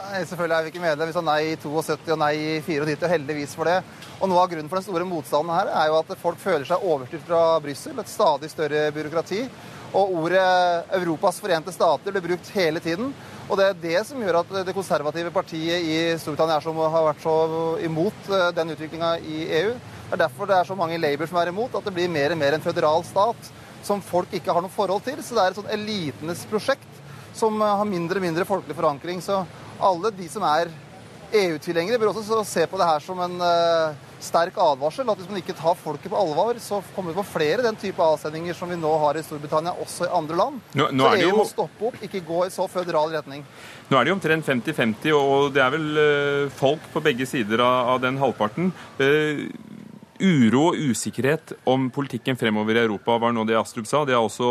[0.00, 1.08] Selvfølgelig er vi ikke medlem.
[1.10, 3.80] Vi sa nei i 72 og nei i 94, og heldigvis for det.
[4.20, 6.86] Og Noe av grunnen for den store motstanden her er jo at folk føler seg
[6.86, 7.98] overstyrt fra Brussel.
[8.00, 9.44] Et stadig større byråkrati.
[9.90, 10.46] Og ordet
[10.94, 13.14] 'Europas forente stater' blir brukt hele tiden.
[13.50, 17.24] Og det er det som gjør at det konservative partiet i Storbritannia som har vært
[17.24, 19.72] så imot eh, den utviklinga i EU.
[19.74, 22.08] Det er derfor det er så mange i Labour som er imot, at det blir
[22.08, 23.50] mer og mer en føderal stat
[23.82, 25.18] som folk ikke har noe forhold til.
[25.18, 27.02] Så det er et sånn elitenes prosjekt
[27.34, 29.18] som eh, har mindre og mindre folkelig forankring.
[29.24, 29.42] Så
[29.82, 30.70] alle de som er
[31.30, 35.08] EU-tilhengere, bør også se på det her som en uh, sterk advarsel.
[35.10, 38.02] At hvis man ikke tar folket på alvor, så kommer vi på flere den type
[38.02, 40.60] avsendinger som vi nå har i Storbritannia, også i andre land.
[40.74, 41.36] Nå, nå så EU jo...
[41.38, 43.44] må stoppe opp, ikke gå i så føderal retning.
[43.90, 47.62] Nå er det jo omtrent 50-50, og det er vel uh, folk på begge sider
[47.62, 48.72] av, av den halvparten.
[48.98, 49.46] Uh,
[50.20, 54.02] Uro og usikkerhet om politikken fremover i Europa var nå det Astrup sa.
[54.04, 54.46] Det har også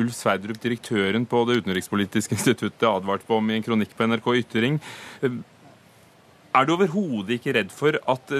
[0.00, 4.28] Ulf Sverdrup, direktøren på Det utenrikspolitiske instituttet, advart på om i en kronikk på NRK
[4.42, 4.80] Ytring.
[6.56, 8.32] Er du overhodet ikke redd for at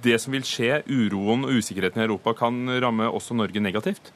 [0.00, 4.12] det som vil skje, uroen og usikkerheten i Europa, kan ramme også Norge negativt?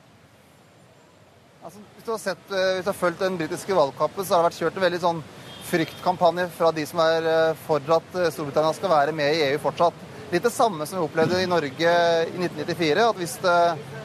[1.64, 4.42] Altså, hvis, du har sett, eh, hvis du har fulgt den britiske valgkampen, så har
[4.42, 5.22] det vært kjørt en veldig sånn
[5.64, 9.62] fryktkampanje fra de som er eh, for at eh, Storbritannia skal være med i EU
[9.62, 10.02] fortsatt.
[10.34, 11.90] Litt det samme som vi opplevde i Norge
[12.26, 13.02] i 1994.
[13.06, 13.58] At hvis det,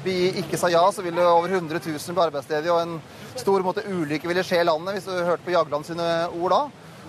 [0.03, 0.13] vi
[0.43, 4.29] ikke sa ja, så ville over 100 000 bli arbeidsledige, og en stor måte, ulykke
[4.29, 6.59] ville skje i landet, hvis du hørte på Jagland sine ord da.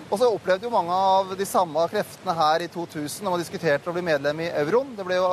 [0.07, 3.91] Og så opplevde jo mange av de samme kreftene her i 2000 når man diskuterte
[3.91, 4.95] å bli medlem i euroen.
[4.97, 5.29] Det ble jo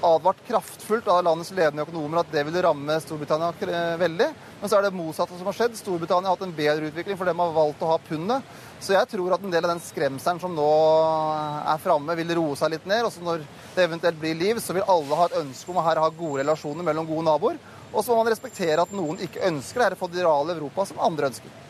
[0.00, 4.28] advart kraftfullt av landets ledende økonomer at det ville ramme Storbritannia veldig.
[4.60, 5.76] Men så er det motsatte som har skjedd.
[5.78, 8.54] Storbritannia har hatt en bedre utvikling, for de har valgt å ha pundet.
[8.82, 10.70] Så jeg tror at en del av den skremselen som nå
[11.74, 13.06] er framme, vil roe seg litt ned.
[13.06, 13.44] Og så når
[13.76, 16.42] det eventuelt blir liv, så vil alle ha et ønske om å her ha gode
[16.42, 17.62] relasjoner mellom gode naboer.
[17.92, 21.30] Og så må man respektere at noen ikke ønsker det her føderale Europa som andre
[21.30, 21.65] ønsker.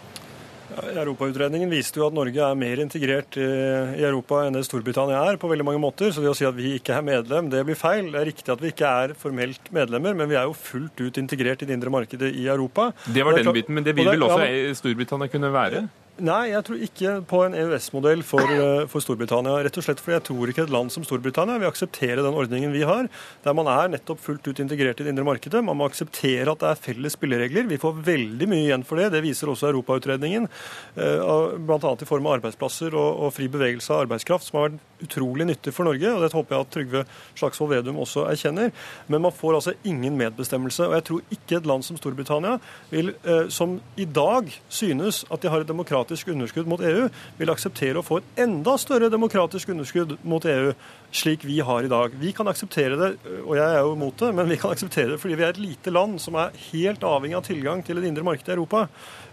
[0.75, 5.51] Europautredningen viste jo at Norge er mer integrert i Europa enn det Storbritannia er, på
[5.51, 6.13] veldig mange måter.
[6.15, 8.11] Så det å si at vi ikke er medlem, det blir feil.
[8.13, 11.21] Det er riktig at vi ikke er formelt medlemmer, men vi er jo fullt ut
[11.23, 12.91] integrert i det indre markedet i Europa.
[13.07, 15.87] Det var den biten, men det vil vel også Storbritannia kunne være?
[16.17, 19.59] Nei, jeg tror ikke på en EØS-modell for, eh, for, Storbritannia.
[19.61, 22.73] Rett og slett fordi jeg tror ikke et land som Storbritannia vil akseptere den ordningen
[22.73, 23.05] vi har,
[23.45, 25.61] der man er nettopp fullt ut integrert i det indre markedet.
[25.63, 27.69] Man må akseptere at det er felles spilleregler.
[27.69, 29.11] Vi får veldig mye igjen for det.
[29.13, 30.49] Det viser også Europautredningen.
[30.97, 31.93] Eh, Bl.a.
[32.01, 35.75] i form av arbeidsplasser og, og fri bevegelse av arbeidskraft, som har vært utrolig nyttig
[35.77, 36.15] for Norge.
[36.15, 37.05] og Det håper jeg at Trygve
[37.37, 38.73] Slagsvold Vedum også erkjenner.
[39.13, 40.89] Men man får altså ingen medbestemmelse.
[40.89, 42.57] og Jeg tror ikke et land som Storbritannia,
[42.89, 47.09] vil, eh, som i dag synes at de har et demokratisk demokratisk underskudd mot EU,
[47.39, 50.73] vil akseptere å få et enda større demokratisk underskudd mot EU,
[51.11, 52.15] slik vi har i dag.
[52.15, 53.11] Vi kan akseptere det,
[53.45, 55.61] og jeg er jo imot det, men vi kan akseptere det fordi vi er et
[55.63, 58.87] lite land som er helt avhengig av tilgang til det indre markedet i Europa.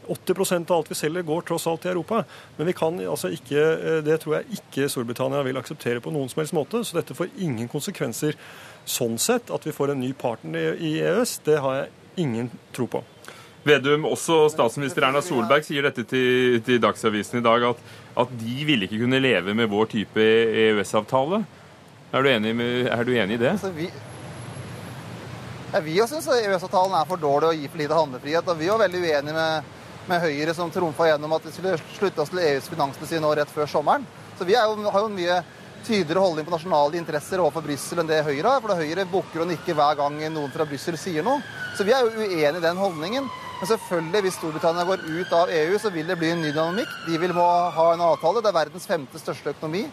[0.08, 2.24] 80% av alt vi selger, går tross alt til Europa.
[2.58, 6.30] Men vi kan altså ikke, eh, det tror jeg ikke Storbritannia vil akseptere på noen
[6.30, 6.84] som helst måte.
[6.84, 8.36] Så dette får ingen konsekvenser
[8.84, 9.54] sånn sett.
[9.54, 11.90] At vi får en ny partner i EØS, det har jeg
[12.26, 13.04] ingen tro på.
[13.64, 17.84] Vedum, også statsminister Erna Solberg sier dette til, til Dagsavisen i dag, at,
[18.20, 20.26] at, de ville ikke kunne leve med vår type
[20.66, 21.40] EØS-avtale.
[22.14, 23.54] Er, er, du enig i det?
[23.56, 23.88] Altså, vi
[25.74, 28.52] ja, vi syns EØS-avtalen er for dårlig og gir for lite handlefrihet.
[28.52, 29.72] Og vi var veldig uenige med,
[30.12, 33.54] med Høyre, som trumfa gjennom at vi skulle slutte oss til EUs finanstilsyn nå rett
[33.56, 34.06] før sommeren.
[34.38, 35.40] Så vi jo, har jo en mye
[35.84, 38.62] tydeligere holdning på nasjonale interesser overfor Brussel enn det Høyre har.
[38.62, 41.42] For Høyre bukker og nikker hver gang noen fra Brussel sier noe.
[41.74, 43.32] Så vi er jo uenig i den holdningen.
[43.64, 46.90] Men selvfølgelig, hvis Storbritannia går ut av EU, så vil det bli en ny dynamikk.
[47.06, 48.42] De vil må ha en avtale.
[48.44, 49.86] Det er verdens femte største økonomi.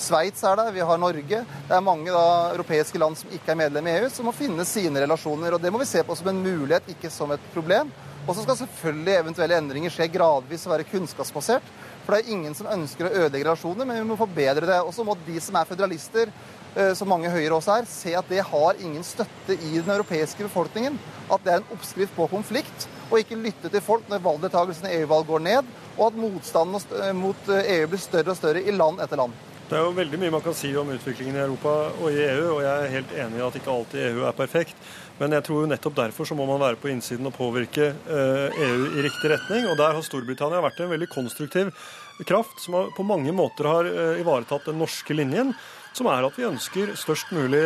[0.00, 1.42] Sveits er der, vi har Norge.
[1.44, 2.22] Det er mange da,
[2.54, 5.52] europeiske land som ikke er medlem i EU, som må finne sine relasjoner.
[5.52, 7.92] og Det må vi se på som en mulighet, ikke som et problem.
[8.24, 11.68] Og så skal selvfølgelig eventuelle endringer skje gradvis og være kunnskapsbasert.
[12.06, 14.78] For det er ingen som ønsker å ødelegge relasjoner, men vi må forbedre det.
[14.88, 16.32] Og så må de som er føderalister,
[16.72, 20.48] eh, som mange høyere også er, se at det har ingen støtte i den europeiske
[20.48, 20.96] befolkningen.
[21.28, 24.96] At det er en oppskrift på konflikt, og ikke lytte til folk når valgdeltakelsen i
[25.00, 28.74] EU-valg går ned, og at motstanden mot EU eh, e blir større og større i
[28.74, 29.36] land etter land.
[29.68, 32.44] Det er jo veldig mye man kan si om utviklingen i Europa og i EU,
[32.54, 34.78] og jeg er helt enig i at ikke alltid EU er perfekt.
[35.18, 38.14] Men jeg tror jo nettopp derfor så må man være på innsiden og påvirke EU
[38.16, 39.66] eh, e i riktig retning.
[39.68, 41.74] Og der har Storbritannia vært en veldig konstruktiv
[42.26, 45.52] kraft som på mange måter har eh, ivaretatt den norske linjen.
[45.98, 47.64] Som er at vi ønsker størst mulig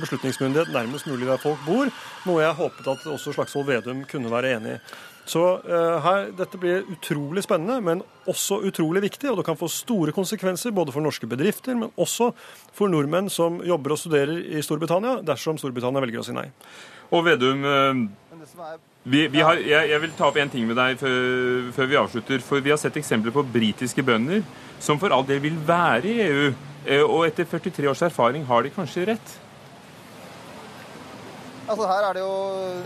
[0.00, 1.90] beslutningsmyndighet nærmest mulig der folk bor.
[2.24, 4.80] Noe jeg håpet at også Slagsvold Vedum kunne være enig i.
[5.26, 9.28] Så uh, her, dette blir utrolig spennende, men også utrolig viktig.
[9.32, 12.30] Og det kan få store konsekvenser både for norske bedrifter, men også
[12.76, 16.46] for nordmenn som jobber og studerer i Storbritannia, dersom Storbritannia velger å si nei.
[17.10, 18.70] Og Vedum, uh,
[19.02, 21.18] vi, vi har, jeg, jeg, vil ta opp en ting med deg før,
[21.74, 22.46] før, vi avslutter.
[22.46, 24.46] For vi har sett eksempler på britiske bønder
[24.82, 26.48] som for all del vil være i EU.
[26.86, 29.36] Uh, og etter 43 års erfaring har de kanskje rett?
[31.66, 32.34] Altså Her er det jo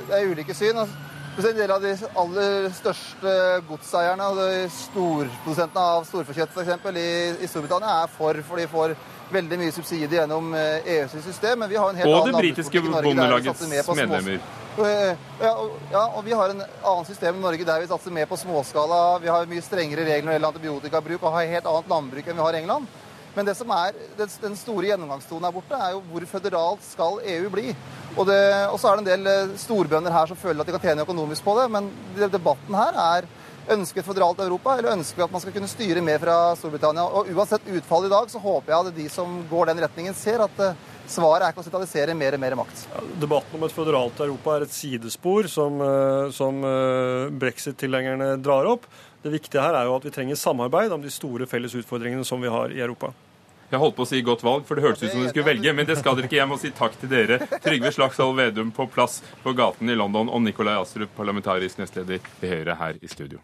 [0.09, 0.79] det er ulike syn.
[0.81, 3.33] Altså en del av de aller største
[3.69, 6.89] godseierne og de storprodusentene av storfekjøtt f.eks.
[6.91, 7.11] I,
[7.45, 8.97] i Storbritannia er for, for de får
[9.31, 11.61] veldig mye subsidier gjennom EUs eh, e system.
[11.63, 14.41] Men vi har en helt og annen det britiske bondelagets medlemmer.
[14.81, 18.17] Eh, ja og, ja, og vi har en annen system i Norge der vi satser
[18.17, 19.21] mer på småskala.
[19.23, 22.41] Vi har mye strengere regler når det gjelder antibiotikabruk og har helt annet landbruk enn
[22.41, 22.99] vi har i England.
[23.35, 27.51] Men det som er den store gjennomgangstonen her borte, er jo hvor føderalt skal EU
[27.53, 27.75] bli?
[28.17, 28.41] Og, det,
[28.73, 31.07] og så er det en del eh, storbønder her som føler at de kan tjene
[31.07, 31.69] økonomisk på det.
[31.71, 31.93] Men
[32.27, 33.29] debatten her er
[33.71, 37.05] ønsker et føderalt Europa, eller ønsker vi at man skal kunne styre mer fra Storbritannia.
[37.07, 40.43] Og uansett utfall i dag, så håper jeg at de som går den retningen, ser
[40.43, 42.83] at eh, svaret er ikke å sentralisere mer og mer makt.
[42.91, 46.59] Ja, debatten om et føderalt Europa er et sidespor som, eh, som
[47.39, 48.91] brexit-tilhengerne drar opp.
[49.23, 52.41] Det viktige her er jo at vi trenger samarbeid om de store felles utfordringene som
[52.41, 53.13] vi har i Europa.
[53.71, 55.75] Jeg holdt på å si godt valg, for det hørtes ut som dere skulle velge,
[55.77, 56.41] men det skal dere ikke.
[56.41, 57.39] Jeg må si takk til dere.
[57.63, 62.51] Trygve Slagsvold Vedum på plass på gaten i London, og Nikolai Astrup, parlamentarisk nestleder i
[62.51, 63.39] Høyre her i studio.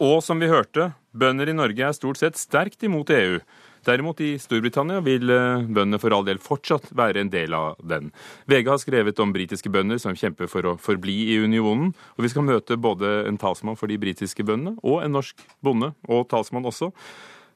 [0.00, 3.38] Og som vi hørte, bønder i Norge er stort sett sterkt imot EU.
[3.86, 8.10] Derimot i Storbritannia vil eh, bøndene for all del fortsatt være en del av den.
[8.50, 11.92] VG har skrevet om britiske bønder som kjemper for å forbli i unionen.
[12.16, 15.92] Og vi skal møte både en talsmann for de britiske bøndene og en norsk bonde
[16.10, 16.90] og talsmann også.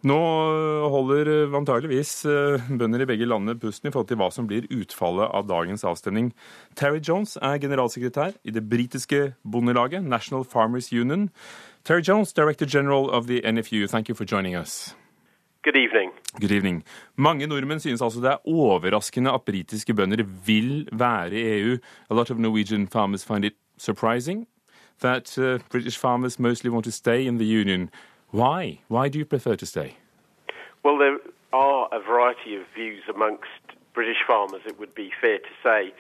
[0.07, 0.17] Nå
[0.95, 5.35] holder antageligvis eh, bønder i begge landene pusten i forhold til hva som blir utfallet
[5.35, 6.31] av dagens avstemning.
[6.79, 11.29] Terry Jones er generalsekretær i det britiske bondelaget, National Farmers Union.
[11.85, 14.95] Terry Jones, Director General of the NFU, thank you for joining us.
[15.63, 16.11] Good evening.
[16.41, 16.85] Good evening.
[17.17, 21.77] Mange nordmenn synes altså det er overraskende at britiske bønder vil være i EU.
[22.11, 24.49] A lot of Norwegian farmers find it surprising
[25.01, 27.91] that uh, British farmers mostly want to stay in the union.
[28.33, 28.81] Why?
[28.89, 29.97] Why do you prefer to stay?
[30.85, 31.19] Well, there
[31.53, 35.93] are a variety of views amongst British farmers, it would be fair to say.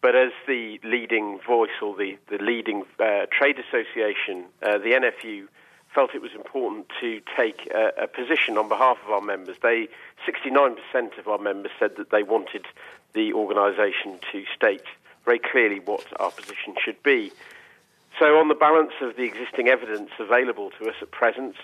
[0.00, 5.48] But as the leading voice or the, the leading uh, trade association, uh, the NFU,
[5.94, 9.56] felt it was important to take a, a, position on behalf of our members.
[9.62, 9.88] They,
[10.26, 12.66] 69% of our members said that they wanted
[13.12, 14.84] the organisation to state
[15.24, 17.32] very clearly what our position should be.
[18.18, 21.56] So, on the balance of the existing evidence available to us at present,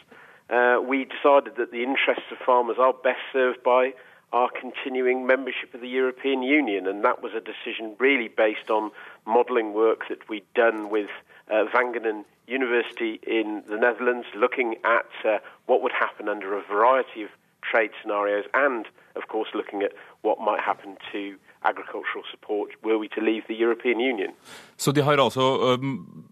[0.50, 3.92] uh, we decided that the interests of farmers are best served by
[4.32, 8.90] our continuing membership of the European Union, and that was a decision really based on
[9.26, 11.08] modelling work that we'd done with
[11.50, 17.22] uh, Wageningen University in the Netherlands, looking at uh, what would happen under a variety
[17.22, 17.30] of
[17.70, 23.08] trade scenarios, and of course looking at what might happen to agricultural support were we
[23.08, 24.30] to leave the European Union.
[24.76, 26.24] Så de har altså um,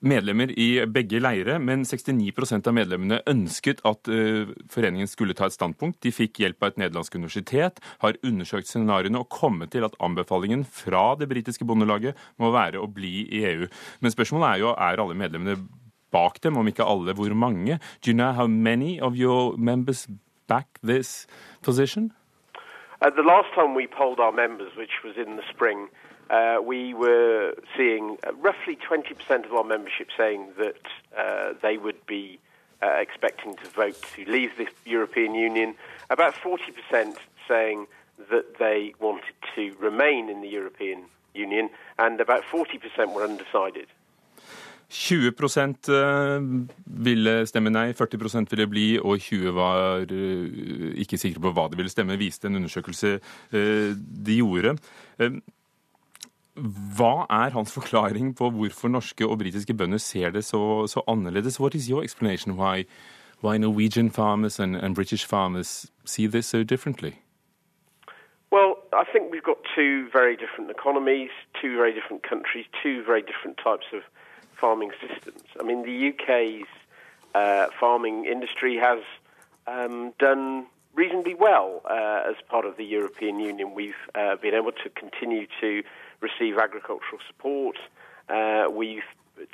[0.00, 5.56] medlemmer i begge leire, men 69% av medlemmene ønsket at uh, foreningen skulle ta et
[5.56, 6.00] standpunkt.
[6.04, 10.64] De fikk hjelp av et nederlandsk universitet, har undersøkt scenarioene og kommet til at anbefalingen
[10.64, 13.68] fra det britiske bondelaget må være å bli i EU.
[14.00, 15.58] Men spørsmålet er jo er alle medlemmene
[16.10, 17.78] bak dem, om ikke alle, hvor mange?
[18.02, 20.08] Do you know how many of your members
[20.48, 21.26] back this
[21.62, 22.12] position?
[23.00, 25.88] Uh, the last time we polled our members, which was in the spring,
[26.30, 30.82] uh, we were seeing uh, roughly 20% of our membership saying that
[31.18, 32.38] uh, they would be
[32.82, 35.74] uh, expecting to vote to leave the European Union,
[36.08, 37.16] about 40%
[37.48, 37.86] saying
[38.30, 43.88] that they wanted to remain in the European Union, and about 40% were undecided.
[44.90, 45.88] 20%
[46.84, 50.02] ville stemme nei, 40% ville bli, og 20 var
[50.98, 53.20] ikke sikre på hva de ville stemme, viste en undersøkelse
[53.52, 54.74] de gjorde.
[56.96, 61.60] Hva er hans forklaring på hvorfor norske og britiske bønder ser det så, så annerledes?
[61.60, 62.84] What is your explanation why,
[63.42, 67.12] why Norwegian farmers and, and British farmers see this so differently?
[68.50, 71.30] Well, I think we've got two very different economies,
[71.60, 74.02] two very different countries, two very different types of
[74.52, 75.44] farming systems.
[75.58, 76.68] I mean, the UK's
[77.34, 79.00] uh, farming industry has
[79.66, 83.74] um, done reasonably well uh, as part of the European Union.
[83.74, 85.82] We've uh, been able to continue to
[86.20, 87.76] receive agricultural support.
[88.28, 89.02] Uh, we've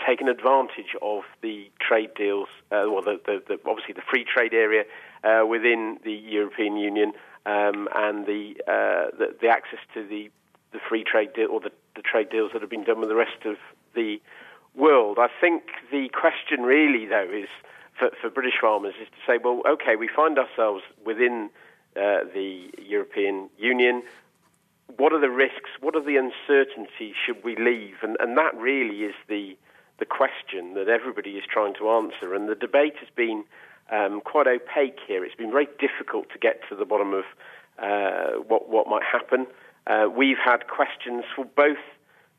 [0.06, 4.52] taken advantage of the trade deals, uh, well, the, the, the, obviously the free trade
[4.52, 4.84] area
[5.22, 7.12] uh, within the European Union
[7.46, 10.30] um, and the, uh, the, the access to the
[10.72, 13.16] the free trade deal or the, the trade deals that have been done with the
[13.16, 13.56] rest of
[13.94, 14.20] the
[14.74, 15.18] world.
[15.18, 17.48] I think the question really, though, is
[17.98, 21.50] for, for British farmers is to say, well, okay, we find ourselves within
[21.96, 24.02] uh, the European Union.
[24.96, 25.70] What are the risks?
[25.80, 27.14] What are the uncertainties?
[27.24, 27.96] Should we leave?
[28.02, 29.56] And, and that really is the
[29.98, 32.34] the question that everybody is trying to answer.
[32.34, 33.44] And the debate has been
[33.90, 35.24] um, quite opaque here.
[35.24, 37.24] It's been very difficult to get to the bottom of
[37.78, 39.46] uh, what, what might happen.
[39.86, 41.78] Uh, we've had questions for both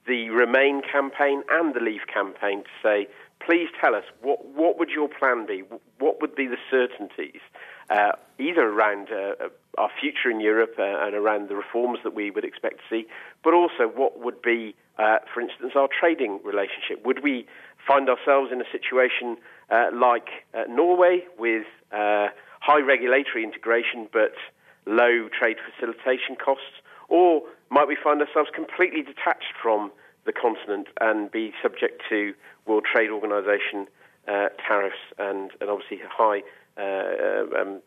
[0.06, 3.08] the Remain campaign and the Leave campaign to say,
[3.39, 5.64] please tell us what, what would your plan be?
[6.00, 7.41] What would be the certainties,
[7.90, 12.16] uh, either around uh, uh our future in Europe uh, and around the reforms that
[12.16, 13.08] we would expect to see,
[13.44, 17.06] but also what would be, uh, for instance, our trading relationship?
[17.06, 17.46] Would we
[17.88, 19.38] find ourselves in a situation
[19.94, 20.30] like
[20.68, 24.34] Norway with high regulatory integration but
[24.88, 26.82] low trade facilitation costs?
[27.08, 29.92] Or might we find ourselves completely detached from
[30.26, 32.34] the continent and be subject to
[32.66, 33.88] World Trade Organization
[34.28, 36.42] uh, tariffs and, and obviously high
[36.78, 37.82] uh, um,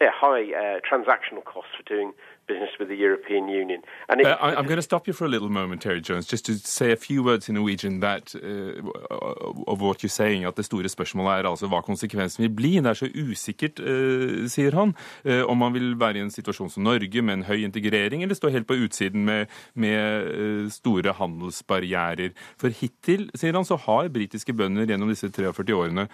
[0.00, 2.12] yeah, high uh, transactional costs for doing
[2.48, 3.80] business with the European Union.
[4.10, 6.44] It, uh, I, am going to stop you for a little moment, Terry Jones, just
[6.46, 10.44] to say a few words in Norwegian that, uh, of what you're saying.
[10.44, 12.72] At det store spørsmålet er altså hva konsekvensen vil bli.
[12.82, 14.94] Det er så usikkert, uh, sier han,
[15.24, 18.34] uh, om man vil være i en situasjon som Norge med en høy integrering, eller
[18.34, 22.34] stå helt på utsiden med, med uh, store handelsbarrierer.
[22.60, 26.08] For hittil, sier han, så har britiske bønder gjennom disse 43 årene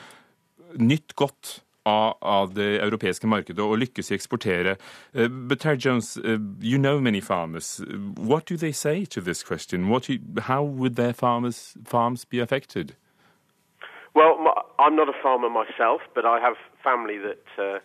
[0.77, 4.77] nytt godt av, det europeiske markedet og lykkes i å eksportere.
[5.15, 7.81] Uh, but Terry Jones, uh, you know many farmers.
[8.17, 9.89] What do they say to this question?
[9.89, 12.95] What you, how would their farmers, farms be affected?
[14.15, 17.79] Well, my, I'm not a farmer myself, but I have family that uh,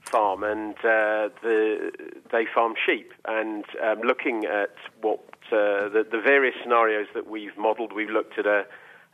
[0.00, 1.90] farm, and uh, the,
[2.32, 3.12] they farm sheep.
[3.24, 5.20] And um, looking at what
[5.52, 8.64] uh, the, the, various scenarios that we've modelled, we've looked at a,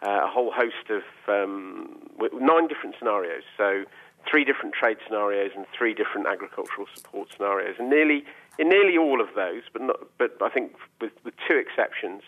[0.02, 1.98] a whole host of um,
[2.38, 3.42] nine different scenarios.
[3.56, 3.84] So
[4.28, 7.76] three different trade scenarios and three different agricultural support scenarios.
[7.78, 8.24] And nearly
[8.58, 12.22] in nearly all of those, but not, but I think with, with two exceptions,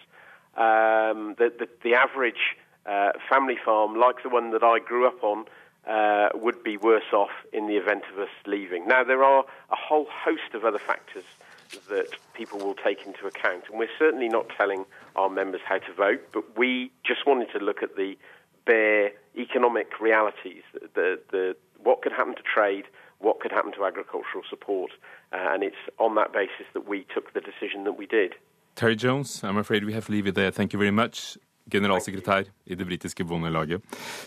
[0.56, 5.22] um, the, the, the, average uh, family farm, like the one that I grew up
[5.22, 5.46] on,
[5.86, 8.86] uh, would be worse off in the event of us leaving.
[8.86, 11.24] Now, there are a whole host of other factors
[11.88, 14.84] that people will take into account, and we're certainly not telling
[15.16, 18.18] our members how to vote, but we just wanted to look at the
[18.66, 20.62] bare economic realities,
[20.94, 22.84] the, the, what could happen to trade,
[23.20, 24.90] what could happen to agricultural support.
[25.32, 28.34] Uh, and it's on that basis that we took the decision that we did.
[28.76, 30.50] Terry Jones, I'm afraid we have to leave it there.
[30.50, 31.36] Thank you very much.
[31.70, 33.82] Generalsekretær i det britiske Bondelaget,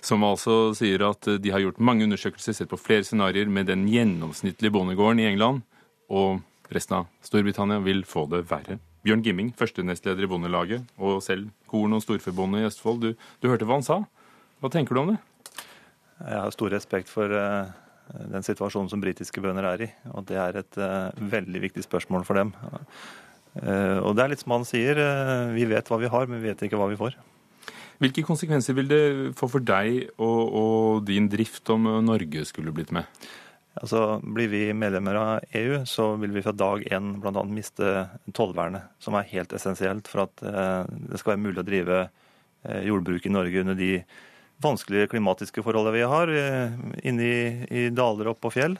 [0.05, 3.87] som altså sier at de har gjort mange undersøkelser, sett på flere scenarioer med den
[3.89, 5.63] gjennomsnittlige bondegården i England,
[6.09, 8.77] og resten av Storbritannia vil få det verre.
[9.01, 13.01] Bjørn Gimming, første nestleder i Bondelaget, og selv korn- og storfebonde i Østfold.
[13.01, 14.03] Du, du hørte hva han sa.
[14.61, 15.17] Hva tenker du om det?
[16.21, 17.71] Jeg har stor respekt for eh,
[18.31, 19.89] den situasjonen som britiske bønder er i.
[20.13, 22.53] Og det er et eh, veldig viktig spørsmål for dem.
[23.57, 25.01] Eh, og det er litt som han sier,
[25.55, 27.17] vi vet hva vi har, men vi vet ikke hva vi får.
[28.01, 29.03] Hvilke konsekvenser vil det
[29.37, 33.05] få for deg og, og din drift om Norge skulle blitt med?
[33.77, 37.43] Altså, Blir vi medlemmer av EU, så vil vi fra dag én bl.a.
[37.47, 37.91] miste
[38.35, 42.01] tollvernet, som er helt essensielt for at det skal være mulig å drive
[42.89, 43.93] jordbruk i Norge under de
[44.61, 48.77] vanskelige klimatiske forholdene vi har, eh, inne i, i daler og på fjell.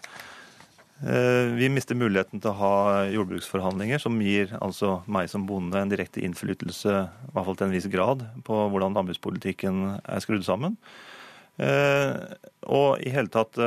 [1.02, 2.76] Eh, vi mister muligheten til å ha
[3.10, 7.74] jordbruksforhandlinger som gir altså meg som bonde en direkte innflytelse, i hvert fall til en
[7.74, 10.78] viss grad, på hvordan landbrukspolitikken er skrudd sammen.
[11.58, 12.14] Eh,
[12.70, 13.58] og i hele tatt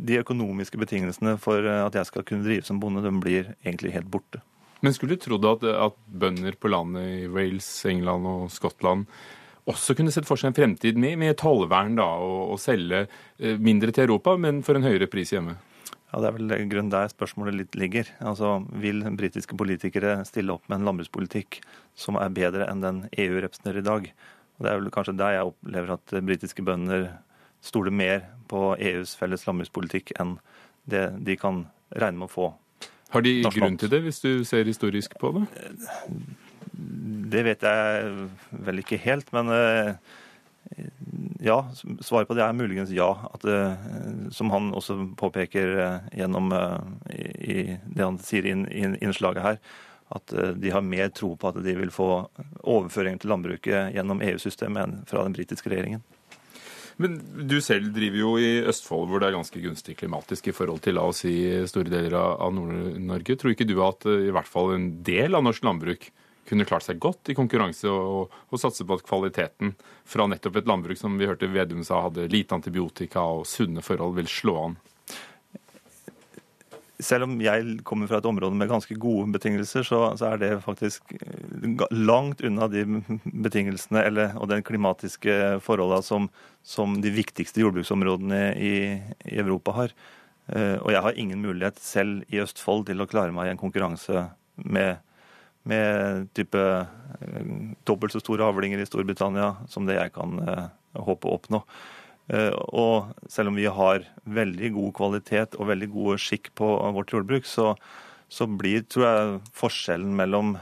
[0.00, 4.08] De økonomiske betingelsene for at jeg skal kunne drive som bonde, de blir egentlig helt
[4.08, 4.40] borte.
[4.80, 9.04] Men skulle du trodd at, at bønder på landet i Wales, England og Skottland
[9.68, 13.58] også kunne sett for seg en fremtid med, med tollvern da, og, og selge eh,
[13.60, 15.56] mindre til Europa, men for en høyere pris hjemme?
[16.10, 18.08] Ja, Det er vel grunnen der spørsmålet litt ligger.
[18.18, 21.60] Altså, Vil britiske politikere stille opp med en landbrukspolitikk
[21.94, 24.08] som er bedre enn den EU representerer i dag?
[24.58, 27.10] Og Det er vel kanskje der jeg opplever at britiske bønder
[27.62, 30.38] stoler mer på EUs felles landbrukspolitikk enn
[30.90, 32.50] det de kan regne med å få.
[33.10, 35.46] Har de grunn til det, hvis du ser historisk på det?
[36.72, 38.26] Det vet jeg
[38.66, 39.92] vel ikke helt, men eh,
[41.42, 41.58] ja,
[42.02, 43.10] svaret på det er muligens ja.
[43.30, 43.86] At, eh,
[44.34, 46.52] som han også påpeker eh, gjennom
[47.10, 48.54] i det han sier i
[49.00, 49.60] innslaget her,
[50.10, 52.08] at de har mer tro på at de vil få
[52.66, 56.02] overføringer til landbruket gjennom EU-systemet enn fra den britiske regjeringen.
[57.00, 57.14] Men
[57.48, 60.98] du selv driver jo i Østfold, hvor det er ganske gunstig klimatisk i forhold til
[60.98, 61.32] la oss si,
[61.70, 63.38] store deler av Nord-Norge.
[63.40, 66.10] Tror ikke du at i hvert fall en del av norsk landbruk
[66.50, 69.74] kunne klart seg godt i konkurranse og, og, satse på at kvaliteten
[70.08, 74.16] fra nettopp et landbruk som vi hørte Vedum sa hadde lite antibiotika og sunne forhold,
[74.18, 74.78] vil slå an?
[77.00, 80.50] Selv om jeg kommer fra et område med ganske gode betingelser, så, så er det
[80.66, 81.14] faktisk
[81.96, 82.84] langt unna de
[83.24, 86.28] betingelsene eller, og den klimatiske forholdene som,
[86.60, 88.74] som de viktigste jordbruksområdene i,
[89.24, 89.94] i, Europa har.
[90.52, 93.62] Eh, og jeg har ingen mulighet selv i Østfold til å klare meg i en
[93.62, 94.26] konkurranse
[94.60, 95.00] med
[95.68, 97.48] med type eh,
[97.84, 101.62] dobbelt så store avlinger i Storbritannia som det jeg kan eh, håpe å oppnå.
[102.32, 107.12] Eh, og selv om vi har veldig god kvalitet og veldig god skikk på vårt
[107.14, 107.74] jordbruk, så,
[108.28, 110.54] så blir tror jeg, forskjellen mellom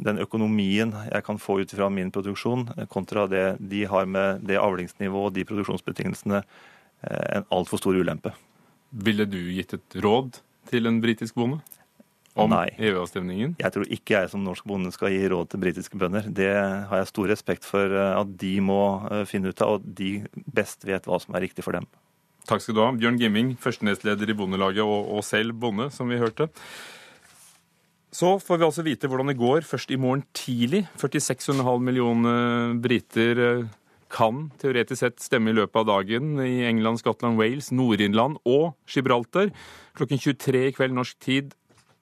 [0.00, 4.56] den økonomien jeg kan få ut fra min produksjon, kontra det de har med det
[4.60, 6.40] avlingsnivået og de produksjonsbetingelsene,
[7.04, 8.32] en altfor stor ulempe.
[8.90, 10.40] Ville du gitt et råd
[10.72, 11.60] til en britisk bonde?
[12.44, 13.56] Om EU-avstemningen?
[13.60, 16.28] Jeg tror ikke jeg som norsk bonde skal gi råd til britiske bønder.
[16.34, 16.50] Det
[16.90, 20.20] har jeg stor respekt for eh, at de må eh, finne ut av, og de
[20.46, 21.88] best vet hva som er riktig for dem.
[22.48, 22.92] Takk skal du ha.
[22.96, 26.48] Bjørn Gimming, førstenestleder i Bondelaget og, og selv bonde, som vi hørte.
[28.10, 30.82] Så får vi altså vite hvordan det går først i morgen tidlig.
[30.98, 33.68] 46,5 millioner briter eh,
[34.10, 39.52] kan teoretisk sett stemme i løpet av dagen i England, Skottland, Wales, Nord-Irland og Gibraltar.
[39.94, 41.54] Klokken 23 i kveld norsk tid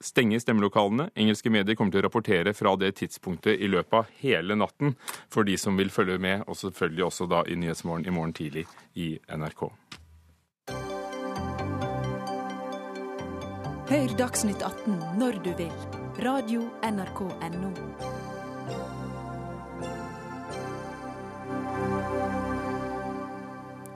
[0.04, 1.10] stenge stemmelokalene.
[1.18, 4.94] Engelske medier kommer til å rapportere fra det tidspunktet i løpet av hele natten
[5.30, 8.66] for de som vil følge med, og selvfølgelig også da i Nyhetsmorgen i morgen tidlig
[8.94, 9.68] i NRK.
[13.88, 15.74] Hør Dagsnytt 18 når du vil.
[16.20, 18.17] Radio NRK Radio.nrk.no.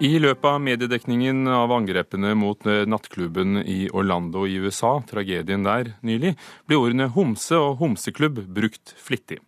[0.02, 5.92] I løpet av mediedekningen av angrepene mot eh, nattklubben i Orlando i USA, tragedien der
[6.02, 6.32] nylig,
[6.66, 9.38] ble ordene homse og homseklubb brukt flittig.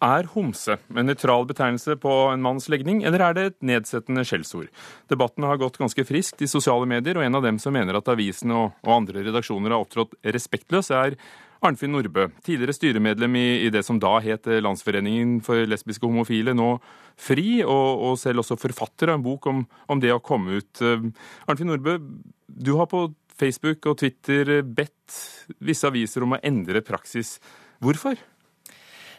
[0.00, 4.72] Er homse en nøytral betegnelse på en manns legning, eller er det et nedsettende skjellsord?
[5.12, 8.08] Debatten har gått ganske friskt i sosiale medier, og en av dem som mener at
[8.08, 11.20] avisene og andre redaksjoner har opptrådt respektløst, er
[11.64, 16.54] Arnfinn Nordbø, tidligere styremedlem i, i, det som da het Landsforeningen for lesbiske og homofile,
[16.56, 16.74] nå
[17.16, 20.82] FRI, og, og selv også forfatter av en bok om, om, det å komme ut.
[20.84, 21.08] Eh,
[21.48, 21.96] Arnfinn Nordbø,
[22.46, 25.20] du har på Facebook og Twitter bedt
[25.64, 27.36] visse aviser om å endre praksis.
[27.84, 28.20] Hvorfor?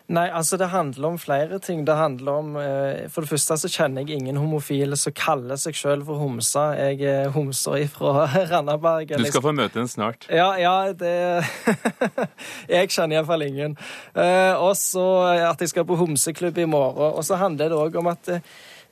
[0.08, 1.82] Nei, altså det handler om flere ting.
[1.88, 5.76] Det handler om eh, For det første så kjenner jeg ingen homofile som kaller seg
[5.76, 6.70] sjøl for homsa.
[6.80, 9.12] Jeg er homser ifra Randaberg.
[9.20, 10.30] Du skal få møte en snart.
[10.32, 11.12] Ja, ja, det
[12.78, 13.76] Jeg kjenner iallfall ingen.
[14.16, 15.06] Eh, og så
[15.50, 17.12] at jeg skal på homseklubb i morgen.
[17.20, 18.42] Og så handler det òg om at det,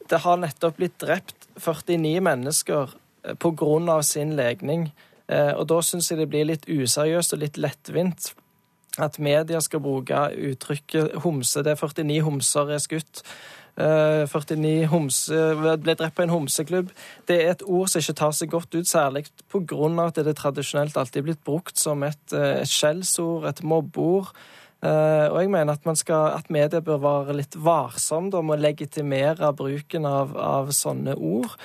[0.09, 2.97] det, har nettopp blitt drept 49 mennesker
[3.39, 4.89] på grunn av sin legning.
[5.32, 8.36] Og da syns jeg det blir litt useriøst og litt lettvint
[9.02, 11.64] at media skal bruke uttrykket homse.
[11.64, 13.24] Det er 49 homser er skutt.
[13.76, 16.91] 49 eh, homse, ble drept på en homseklubb.
[17.28, 19.89] Det er et ord som ikke tar seg godt ut, særlig pga.
[20.06, 24.32] at det tradisjonelt alltid er blitt brukt som et, eh, skjellsord, et mobbeord.
[24.86, 30.06] Og jeg mener at, skal, at media bør være litt varsomme med å legitimere bruken
[30.06, 31.56] av, av sånne ord.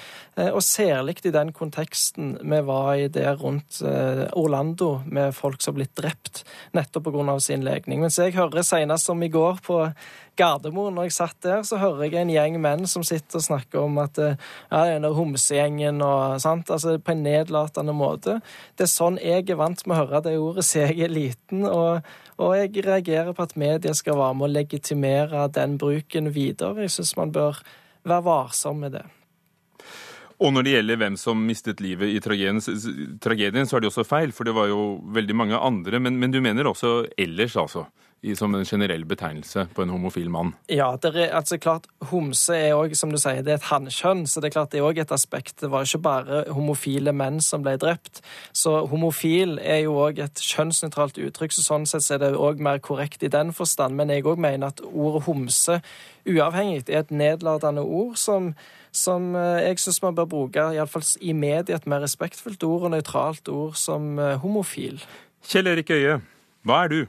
[0.41, 5.61] Uh, og særlig i den konteksten vi var i der rundt uh, Orlando, med folk
[5.61, 7.39] som har blitt drept nettopp pga.
[7.41, 8.01] sin legning.
[8.01, 9.83] Mens jeg hører senest som i går på
[10.41, 13.83] Gardermoen, når jeg satt der, så hører jeg en gjeng menn som sitter og snakker
[13.83, 18.39] om at ja, denne homsegjengen og sant, altså på en nedlatende måte.
[18.79, 21.67] Det er sånn jeg er vant med å høre det ordet siden jeg er liten.
[21.69, 22.01] og
[22.41, 26.87] og jeg reagerer på at media skal være med å legitimere den bruken videre.
[26.87, 27.61] Jeg syns man bør
[28.09, 29.05] være varsom med det.
[30.41, 32.61] Og når det gjelder hvem som mistet livet i tragedien,
[33.21, 36.01] tragedien så er det også feil, for det var jo veldig mange andre.
[36.01, 37.85] Men, men du mener også ellers, altså?
[38.37, 40.53] Som en generell betegnelse på en homofil mann?
[40.69, 44.27] Ja, det er altså klart, homse er òg, som du sier, det er et hannkjønn.
[44.29, 45.57] Så det er klart det er òg et aspekt.
[45.63, 48.21] Det var ikke bare homofile menn som ble drept.
[48.53, 52.83] Så homofil er jo òg et kjønnsnøytralt uttrykk, så sånn sett er det òg mer
[52.85, 53.97] korrekt i den forstand.
[53.97, 55.81] Men jeg òg mener at ordet homse
[56.29, 58.53] uavhengig er et nedlatende ord som
[58.93, 62.95] som eh, jeg syns man bør bruke, iallfall i media, et mer respektfullt ord og
[62.97, 64.99] nøytralt ord som eh, homofil.
[65.47, 66.19] Kjell Erik Øie,
[66.67, 67.01] hva er du?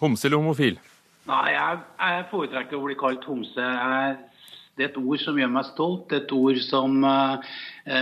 [0.00, 0.80] Homse eller homofil?
[1.28, 3.70] Nei, jeg, jeg foretrekker å bli kalt homse.
[4.80, 6.06] Det er et ord som gjør meg stolt.
[6.08, 7.58] Det er et ord som uh,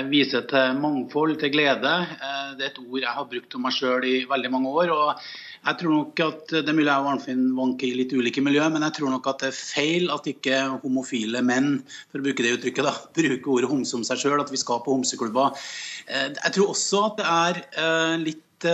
[0.07, 1.95] viser til mangfold, til glede.
[2.21, 4.93] Uh, det er et ord jeg har brukt om meg sjøl i veldig mange år.
[4.95, 5.25] og
[5.65, 8.63] jeg tror nok at Det er mulig jeg og Arnfinn vanker i litt ulike miljø,
[8.71, 11.81] men jeg tror nok at det er feil at ikke homofile menn
[12.13, 14.85] for å bruke det uttrykket da, bruker ordet homse om seg sjøl, at vi skal
[14.85, 15.59] på homseklubber.
[16.07, 18.71] Uh, jeg tror også at det er litt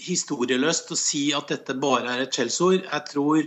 [0.00, 2.84] historieløst å si at dette bare er et skjellsord.
[2.86, 3.42] Jeg tror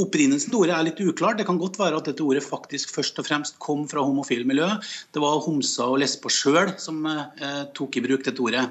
[0.00, 1.38] Opprinnelsen til ordet er litt uklar.
[1.38, 4.68] Det kan godt være at dette ordet faktisk først og fremst kom fra homofile miljø.
[5.14, 8.66] Det var homser og lesber sjøl som eh, tok i bruk dette ordet.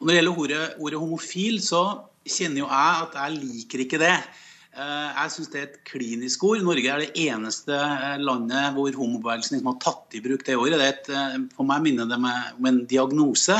[0.00, 1.84] Og når det gjelder ordet, ordet homofil, så
[2.26, 4.16] kjenner jo jeg at jeg liker ikke det.
[4.76, 6.60] Eh, jeg syns det er et klinisk ord.
[6.64, 10.76] Norge er det eneste eh, landet hvor homobevegelsen liksom har tatt i bruk det året.
[10.76, 13.56] Det et, eh, for meg minner det om en diagnose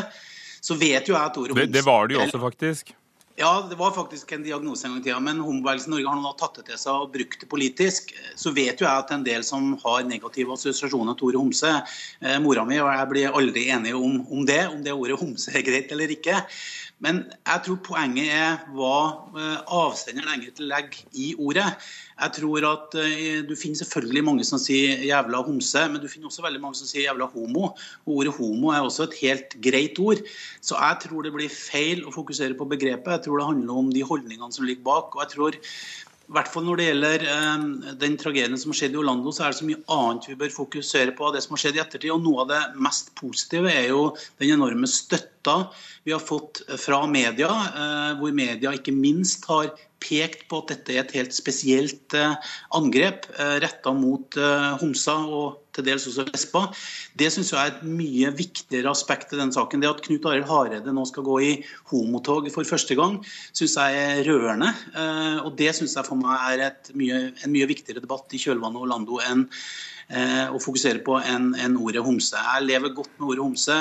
[0.66, 2.96] så vet jo jeg at ordet det, det var det jo også, faktisk.
[3.38, 5.18] Ja, det var faktisk en diagnose en gang i tida.
[5.20, 8.14] Men homobevegelsen Norge har nå tatt det til seg og brukt det politisk.
[8.40, 11.72] Så vet jo jeg at en del som har negative assosiasjoner til ordet homse.
[12.22, 15.52] Eh, mora mi og jeg blir aldri enige om, om, det, om det ordet homse
[15.52, 16.40] er greit eller ikke.
[17.04, 18.98] Men jeg tror poenget er hva
[19.36, 21.66] eh, avsenderen egentlig legger i ordet.
[22.16, 26.30] Jeg tror at uh, Du finner selvfølgelig mange som sier 'jævla homse', men du finner
[26.30, 27.74] også veldig mange som sier 'jævla homo'.
[28.06, 30.24] Og Ordet 'homo' er også et helt greit ord.
[30.62, 33.12] Så jeg tror det blir feil å fokusere på begrepet.
[33.12, 35.12] Jeg tror det handler om de holdningene som ligger bak.
[35.16, 35.60] og jeg tror
[36.26, 37.66] i hvert fall når det gjelder eh,
[38.00, 40.50] den tragedien som har skjedd i Orlando, så er det så mye annet vi bør
[40.50, 42.10] fokusere på av det som har skjedd i ettertid.
[42.10, 44.08] Og noe av det mest positive er jo
[44.40, 44.90] den enorme
[45.46, 45.72] støtta
[46.04, 50.92] vi har fått fra media, eh, hvor media ikke minst har pekt på at dette
[50.92, 52.36] er et helt spesielt eh,
[52.76, 54.36] angrep eh, retta mot
[54.80, 56.70] homsa og til dels også lesber.
[57.18, 59.82] Det syns jeg er et mye viktigere aspekt i den saken.
[59.82, 61.50] Det at Knut Arild Hareide nå skal gå i
[61.90, 63.18] homotog for første gang,
[63.52, 64.70] syns jeg er rørende.
[65.44, 68.86] Og det syns jeg for meg er mye, en mye viktigere debatt i kjølvannet av
[68.86, 69.44] Orlando enn
[70.06, 72.38] Eh, å fokusere på enn en ordet homse.
[72.38, 73.76] Jeg lever godt med ordet homse.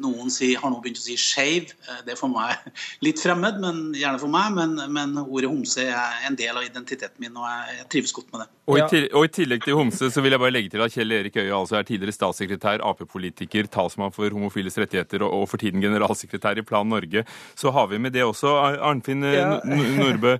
[0.00, 1.72] Noen sier, har nå begynt å si skeiv.
[1.86, 2.56] Eh, det er for meg
[3.06, 4.54] litt fremmed, men gjerne for meg.
[4.56, 8.44] Men, men, ordet homse er en del av identiteten min, og jeg trives godt med
[8.44, 8.48] det.
[8.70, 10.94] Og i, til, og i, tillegg til homse så vil jeg bare legge til at
[10.94, 15.62] Kjell Erik Øie altså er tidligere statssekretær, Ap-politiker, talsmann for homofiles rettigheter og, og, for
[15.62, 17.24] tiden generalsekretær i Plan Norge.
[17.58, 19.58] Så har vi med det også, Arnfinn eh, ja.
[19.64, 20.36] Nordbø,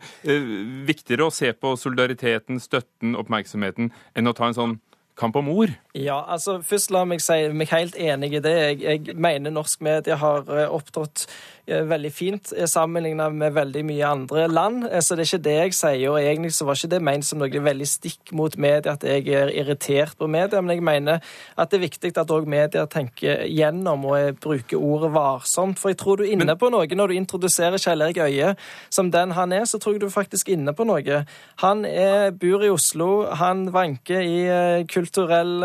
[0.86, 4.78] viktigere å se på solidariteten, støtten, oppmerksomheten enn å ta en sånn
[5.20, 5.72] kamp om ord?
[5.94, 8.56] Ja, altså først la meg si meg helt enig i det.
[8.56, 11.26] Jeg, jeg mener norsk media har eh, opptrådt
[11.70, 14.86] veldig fint eh, sammenlignet med veldig mye andre land.
[14.88, 16.06] Eh, så det er ikke det jeg sier.
[16.10, 19.26] Og egentlig så var ikke det ment som noe veldig stikk mot media, at jeg
[19.36, 20.60] er irritert på media.
[20.60, 21.20] Men jeg mener
[21.56, 25.80] at det er viktig at òg media tenker gjennom og bruker ordet varsomt.
[25.80, 28.54] For jeg tror du er inne på noe når du introduserer Kjell Erik Øie
[28.90, 31.22] som den han er, så tror jeg du er faktisk inne på noe.
[31.62, 35.60] Han er, bor i Oslo, han vanker i kulturell,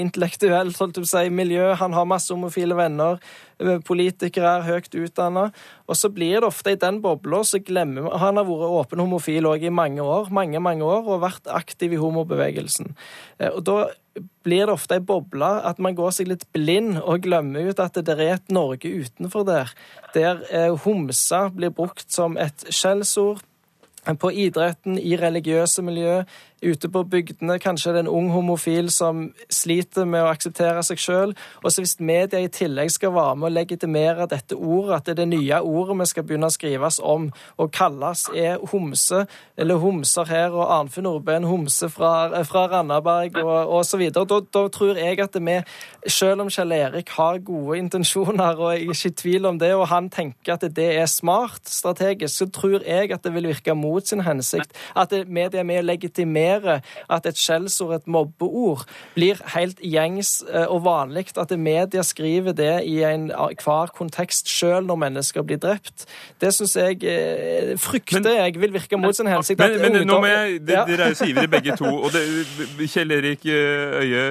[0.00, 3.20] intellektuell si, miljø, han har masse homofile venner
[3.86, 5.48] politikere er høyt utdanna.
[5.90, 9.02] Og så blir det ofte i den bobla så glemmer vi Han har vært åpen
[9.02, 12.94] homofil òg i mange år, mange, mange år, og vært aktiv i homobevegelsen.
[13.38, 13.78] Eh, og da
[14.44, 17.98] blir det ofte ei boble at man går seg litt blind og glemmer ut at
[18.00, 19.70] det er et Norge utenfor der,
[20.16, 23.44] der eh, homse blir brukt som et skjellsord
[24.00, 26.22] på idretten, i religiøse miljø,
[26.62, 27.58] ute på bygdene.
[27.62, 31.34] Kanskje det er en ung homofil som sliter med å akseptere seg sjøl.
[31.64, 35.14] Og så hvis media i tillegg skal være med å legitimere dette ordet, at det
[35.14, 37.30] er det nye ordet vi skal begynne å skrives om
[37.60, 39.24] og kalles er homse,
[39.60, 44.64] eller homser her, og Arnfinn Nordbø en homse fra, fra Randaberg og osv., da, da
[44.72, 45.56] tror jeg at vi,
[46.10, 49.72] selv om Kjell Erik har gode intensjoner, og jeg er ikke i tvil om det,
[49.76, 53.74] og han tenker at det er smart strategisk, så tror jeg at det vil virke
[53.76, 54.74] mot sin hensikt.
[54.96, 58.84] At media er med å legitimere aksepterer at et skjellsord, et mobbeord,
[59.14, 65.00] blir helt gjengs eh, og vanlig at media skriver det i enhver kontekst, selv når
[65.04, 66.06] mennesker blir drept.
[66.40, 69.60] Det syns jeg eh, frykter men, jeg vil virke mot sin hensikt.
[69.60, 71.90] Men, men, men nå må jeg, Dere er jo så ivrige begge to.
[71.90, 72.24] og det,
[72.90, 74.24] Kjell Erik Øie,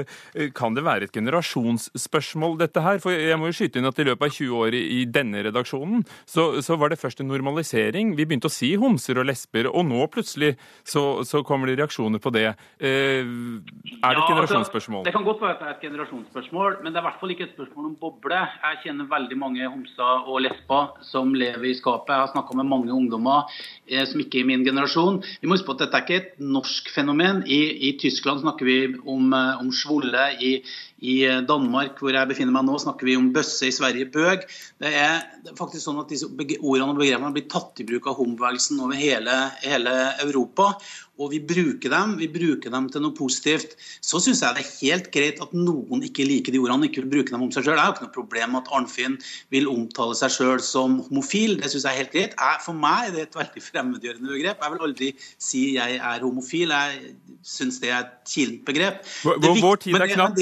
[0.56, 3.00] kan det være et generasjonsspørsmål, dette her?
[3.04, 6.04] For jeg må jo skyte inn at i løpet av 20 år i denne redaksjonen,
[6.28, 8.16] så, så var det først en normalisering.
[8.18, 10.56] Vi begynte å si homser og lesber, og nå plutselig
[10.88, 12.48] så, så kommer det reaksjoner på det.
[12.82, 15.06] Eh, er det et ja, altså, generasjonsspørsmål?
[15.06, 17.34] Det kan godt være at det er et generasjonsspørsmål, men det er i hvert fall
[17.36, 18.40] ikke et spørsmål om boble.
[18.66, 22.10] Jeg kjenner veldig mange homser og lesber som lever i skapet.
[22.16, 23.46] Jeg har snakka med mange ungdommer
[23.86, 25.22] eh, som ikke er i min generasjon.
[25.42, 27.44] Vi må huske på at dette er ikke et norsk fenomen.
[27.46, 30.26] I, i Tyskland snakker vi om, eh, om svolle.
[30.42, 30.64] I,
[31.00, 31.16] I,
[31.48, 33.70] Danmark, hvor jeg befinner meg nå, snakker vi om bøsse.
[33.70, 34.48] I Sverige bøg.
[34.84, 35.22] Det er,
[35.58, 39.00] faktisk sånn at disse ordene og begrepene har blitt tatt i bruk av homobevegelsen over
[39.00, 39.96] hele, hele
[40.26, 40.74] Europa
[41.20, 44.76] og vi bruker dem, vi bruker dem til noe positivt, så syns jeg det er
[44.80, 47.76] helt greit at noen ikke liker de ordene, ikke vil bruke dem om seg sjøl.
[47.76, 49.18] Det er jo ikke noe problem at Arnfinn
[49.52, 51.58] vil omtale seg sjøl som homofil.
[51.60, 52.38] Det syns jeg er helt greit.
[52.40, 54.64] Jeg, for meg er det et veldig fremmedgjørende begrep.
[54.64, 55.12] Jeg vil aldri
[55.50, 56.72] si jeg er homofil.
[56.72, 57.12] Jeg
[57.44, 59.04] syns det er et kilent begrep.
[59.28, 60.40] Vår, vår tid er knapp.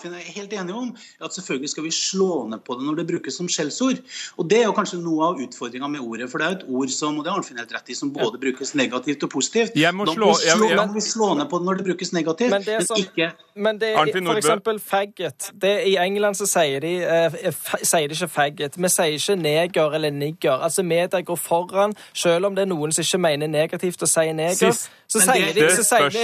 [0.00, 0.90] Arnfinn er helt enige om,
[1.20, 4.00] er at selvfølgelig skal vi slå ned på det når det brukes som skjellsord.
[4.36, 6.30] Og det er jo kanskje noe av utfordringa med ordet.
[6.30, 8.12] For det er jo et ord som, og det er Arnfinn helt rett i, som
[8.14, 9.76] både brukes negativt og positivt.
[9.76, 12.78] Jeg må slå, jeg, jeg, slå ned på det når det brukes negativt, men, det
[12.86, 15.50] som, men ikke Men det, for eksempel faggot.
[15.62, 17.50] Det, I England så sier de, eh,
[17.82, 18.78] sier de ikke faggot.
[18.80, 20.64] Vi sier ikke neger eller nigger.
[20.64, 24.30] Altså Media går foran, selv om det er noen som ikke mener negativt å si
[24.32, 24.72] neger.
[24.72, 26.22] Sist, så sier de så sier vi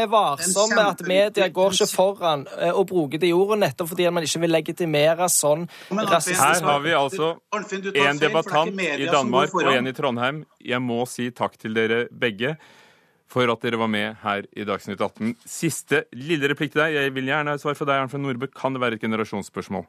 [0.00, 4.08] er varsomme med at media går ikke foran uh, og bruker de ordene nettopp fordi
[4.14, 7.30] man ikke vil legitimere sånn rasistisk Her har vi altså
[7.94, 10.42] en debattant i Danmark og en i Trondheim.
[10.64, 12.56] Jeg må si takk til dere begge
[13.28, 15.34] for at dere var med her i Dagsnytt 18.
[15.44, 16.96] Siste lille replikk til deg.
[16.96, 18.48] Jeg vil gjerne ha svar fra deg, Arnfinn Nordbø.
[18.56, 19.84] Kan det være et generasjonsspørsmål?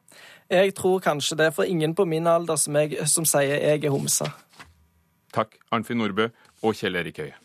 [0.51, 3.95] Jeg tror kanskje det, for ingen på min alder som, jeg, som sier jeg er
[3.95, 4.27] homse.
[5.35, 6.27] Takk, Arnfinn Nordbø
[6.65, 7.37] og Kjell Erik Høie.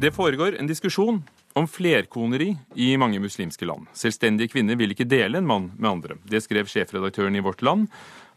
[0.00, 1.22] Det foregår en diskusjon
[1.52, 3.88] om flerkoneri i mange muslimske land.
[3.98, 6.16] Selvstendige kvinner vil ikke dele en mann med andre.
[6.22, 7.88] Det skrev sjefredaktøren i Vårt Land.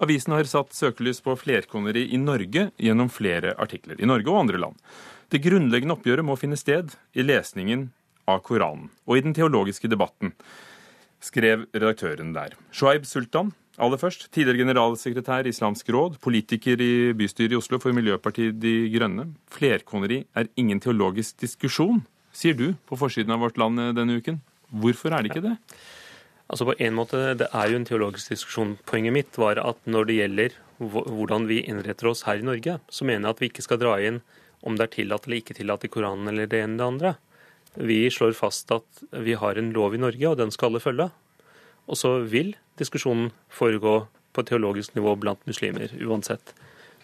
[0.02, 4.02] Avisen har satt søkelys på flerkoneri i Norge gjennom flere artikler.
[4.02, 4.82] I Norge og andre land.
[5.30, 7.92] Det grunnleggende oppgjøret må finne sted i lesningen
[8.26, 10.34] av Koranen og i den teologiske debatten,
[11.22, 12.56] skrev redaktøren der.
[12.74, 13.52] Shoaib Sultan,
[13.82, 18.76] aller først, tidligere generalsekretær i Islamsk råd, politiker i bystyret i Oslo for Miljøpartiet De
[18.94, 19.30] Grønne.
[19.52, 22.04] Flerkoneri er ingen teologisk diskusjon,
[22.34, 24.42] sier du på forsiden av Vårt Land denne uken.
[24.72, 25.58] Hvorfor er det ikke det?
[26.52, 28.78] Altså på en måte, Det er jo en teologisk diskusjon.
[28.86, 33.06] Poenget mitt var at når det gjelder hvordan vi innretter oss her i Norge, så
[33.06, 34.22] mener jeg at vi ikke skal dra inn
[34.62, 37.14] om det er tillatt eller ikke tillatt i Koranen eller det ene eller det andre.
[37.76, 41.08] Vi slår fast at vi har en lov i Norge, og den skal alle følge.
[41.88, 44.06] Og så vil diskusjonen foregå
[44.36, 46.54] på teologisk nivå blant muslimer uansett.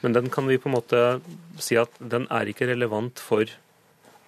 [0.01, 1.03] Men den kan vi på en måte
[1.59, 3.49] si at den er ikke relevant for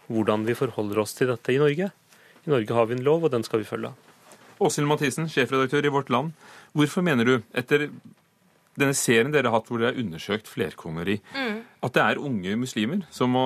[0.10, 1.92] hvordan vi forholder oss til dette i Norge.
[2.46, 3.92] I Norge har vi en lov, og den skal vi følge.
[4.60, 6.34] Åshild Mathisen, sjefredaktør i Vårt Land.
[6.76, 7.88] Hvorfor mener du, etter
[8.80, 11.58] denne serien dere har hatt hvor dere har undersøkt flerkoneri, mm.
[11.86, 13.46] at det er unge muslimer som må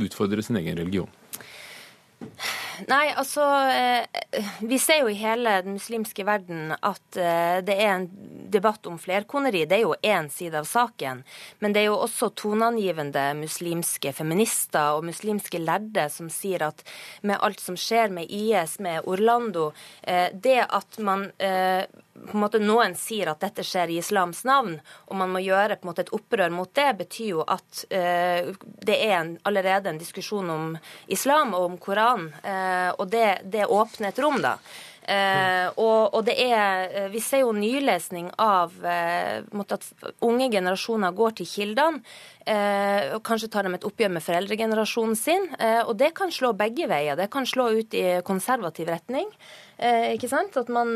[0.00, 1.10] utfordre sin egen religion?
[2.88, 7.92] Nei, altså eh, Vi ser jo i hele den muslimske verden at eh, det er
[7.94, 8.06] en
[8.52, 9.64] debatt om flerkoneri.
[9.68, 11.22] Det er jo én side av saken.
[11.60, 16.84] Men det er jo også toneangivende muslimske feminister og muslimske lærde som sier at
[17.22, 19.70] med alt som skjer med IS, med Orlando,
[20.02, 21.28] eh, det at man
[22.12, 24.76] på en måte Noen sier at dette skjer i islams navn,
[25.08, 28.96] og man må gjøre på en måte et opprør mot det, betyr jo at det
[28.98, 30.66] er en, allerede en diskusjon om
[31.08, 32.28] islam og om Koranen.
[32.98, 34.58] og det, det åpner et rom, da.
[35.02, 39.88] Eh, og, og, det er eh, Vi ser jo nylesning av eh, at
[40.22, 42.02] unge generasjoner går til kildene.
[42.46, 45.48] Eh, og kanskje tar de et oppgjør med foreldregenerasjonen sin.
[45.58, 47.18] Eh, og det kan slå begge veier.
[47.18, 49.30] Det kan slå ut i konservativ retning.
[49.78, 50.56] Eh, ikke sant?
[50.58, 50.94] At man,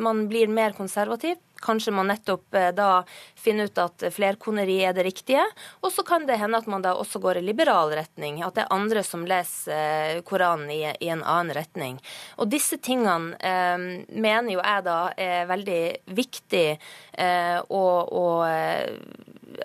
[0.00, 1.40] man blir mer konservativ.
[1.64, 3.02] Kanskje man nettopp eh, da
[3.38, 5.44] finner ut at flerkoneri er det riktige.
[5.82, 8.42] Og så kan det hende at man da også går i liberal retning.
[8.46, 11.98] At det er andre som leser eh, Koranen i, i en annen retning.
[12.38, 15.82] Og disse tingene eh, mener jo jeg da er veldig
[16.18, 18.46] viktig eh, og, og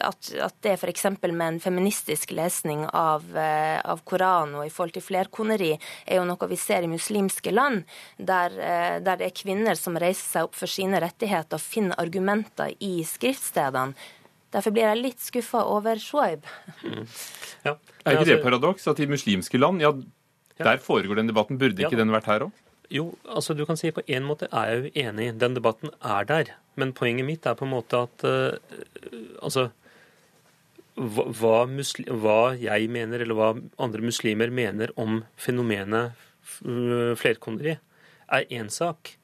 [0.02, 1.06] at, at det f.eks.
[1.22, 5.72] med en feministisk lesning av, eh, av, Koranen og i forhold til flerkoneri,
[6.06, 7.84] er jo noe vi ser i muslimske land,
[8.18, 11.82] der, eh, der, det er kvinner som reiser seg opp for sine rettigheter og finner
[11.91, 13.93] argumenter i skriftstedene.
[14.53, 16.45] Derfor blir jeg litt skuffa over Shoaib.
[16.84, 17.07] Mm.
[17.65, 17.73] Ja.
[18.05, 19.91] Er ikke det Altså- paradoks at i muslimske land, ja,
[20.57, 21.57] der foregår den debatten.
[21.57, 22.03] Burde ikke ja.
[22.03, 22.51] den vært her òg?
[22.91, 25.39] Jo, altså du kan si på en måte er jeg jo enig.
[25.39, 26.53] Den debatten er der.
[26.75, 28.51] Men poenget mitt er på en måte at uh,
[29.41, 29.71] altså
[30.95, 36.13] hva, hva, musli, hva jeg mener, eller hva andre muslimer mener om fenomenet
[37.17, 37.77] flerkoneri,
[38.29, 39.15] er én sak.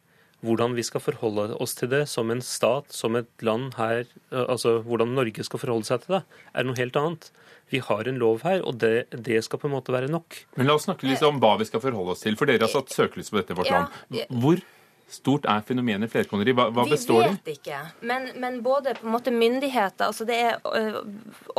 [0.46, 4.46] Hvordan vi skal forholde oss til det som en stat, som et land her, uh,
[4.46, 6.24] altså hvordan Norge skal forholde seg til det,
[6.56, 7.32] er noe helt annet.
[7.70, 10.40] Vi har en lov her, og det, det skal på en måte være nok.
[10.58, 12.72] Men la oss snakke litt om hva vi skal forholde oss til, for dere har
[12.72, 14.40] satt søkelys på dette i vårt Ja, land.
[14.42, 14.64] Hvor
[15.10, 16.54] stort er fenomenet flerkoneri?
[16.58, 17.30] Hva, hva består det?
[17.30, 21.04] Vi vet ikke, men, men både på en måte myndigheter, altså det er ø,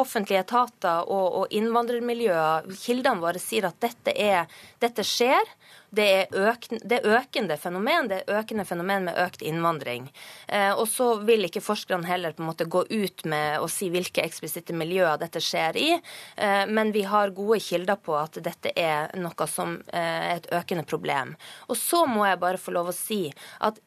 [0.01, 4.51] offentlige etater og, og innvandrermiljøer, kildene våre sier at dette, er,
[4.83, 5.55] dette skjer.
[5.91, 10.07] Det er, øk, det er økende fenomen, det er økende fenomen med økt innvandring.
[10.47, 13.91] Eh, og så vil ikke forskerne heller på en måte gå ut med å si
[13.91, 15.89] hvilke eksplisitte miljøer dette skjer i,
[16.37, 20.51] eh, men vi har gode kilder på at dette er noe som eh, er et
[20.61, 21.35] økende problem.
[21.69, 23.25] Og så må jeg bare få lov å si
[23.67, 23.83] at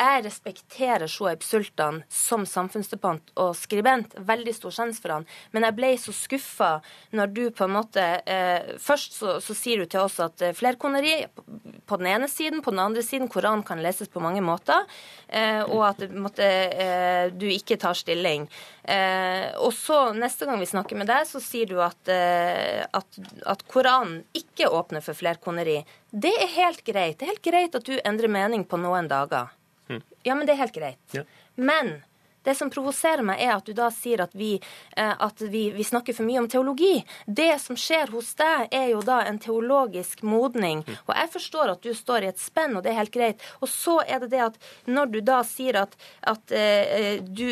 [0.00, 4.14] jeg respekterer Shoaib Sultan som samfunnsdebatt og skribent.
[4.16, 5.26] Veldig stor sjans for han.
[5.52, 6.70] Men jeg ble så skuffa
[7.16, 10.54] når du på en måte eh, Først så, så sier du til oss at eh,
[10.56, 11.14] flerkoneri
[11.90, 14.86] på den ene siden, på den andre siden Koranen kan leses på mange måter,
[15.28, 18.46] eh, og at måtte, eh, du ikke tar stilling.
[18.84, 23.22] Eh, og så neste gang vi snakker med deg, så sier du at, eh, at,
[23.42, 25.80] at Koranen ikke åpner for flerkoneri.
[26.10, 27.18] Det er helt greit.
[27.18, 29.50] Det er helt greit at du endrer mening på noen dager.
[30.26, 31.16] Ja, men det er helt greit.
[31.16, 31.24] Ja.
[31.54, 31.92] Men
[32.46, 34.54] det som provoserer meg, er at du da sier at, vi,
[34.96, 37.02] eh, at vi, vi snakker for mye om teologi.
[37.26, 40.82] Det som skjer hos deg, er jo da en teologisk modning.
[41.06, 43.44] Og jeg forstår at du står i et spenn, og det er helt greit.
[43.60, 45.96] Og så er det det at når du da sier at,
[46.28, 47.48] at eh, du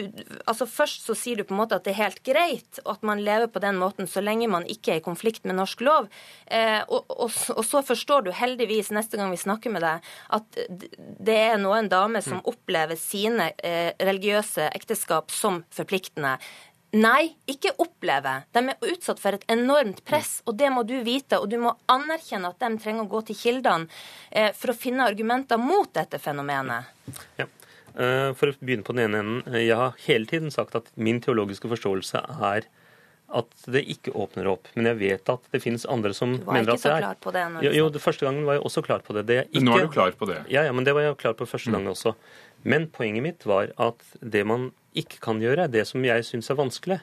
[0.49, 3.21] Altså først så sier du på en måte at det er helt greit at man
[3.25, 6.09] lever på den måten så lenge man ikke er i konflikt med norsk lov.
[6.47, 10.09] Eh, og, og, og så forstår du heldigvis neste gang vi snakker med deg,
[10.39, 16.39] at det er noen damer som opplever sine eh, religiøse ekteskap som forpliktende.
[16.97, 18.31] Nei, ikke oppleve.
[18.57, 21.37] De er utsatt for et enormt press, og det må du vite.
[21.37, 23.91] Og du må anerkjenne at de trenger å gå til kildene
[24.33, 26.89] eh, for å finne argumenter mot dette fenomenet.
[27.37, 27.45] Ja.
[27.99, 29.43] Eh, For å begynne på den ene enden.
[29.53, 32.25] eh, Jeg har hele tiden sagt at min teologiske forståelse
[32.55, 32.65] er
[33.37, 34.69] at det ikke åpner opp.
[34.79, 36.97] Men jeg vet at det finnes andre som Du var mener ikke at så det
[36.97, 37.03] er.
[37.05, 39.27] klar på det Jo, jo, første gangen var jeg også klar på det.
[39.29, 39.65] det jeg ikke...
[39.69, 40.39] Nå er du klar på det.
[40.49, 42.15] Ja, ja, men det var jeg klar på første gang også.
[42.63, 46.59] Men poenget mitt var at det man ikke kan gjøre, det som jeg syns er
[46.59, 46.99] vanskelig,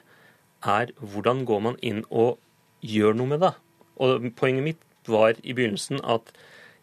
[0.66, 2.38] er hvordan går man inn og
[2.84, 3.54] gjør noe med det.
[4.02, 6.32] Og poenget mitt var i begynnelsen at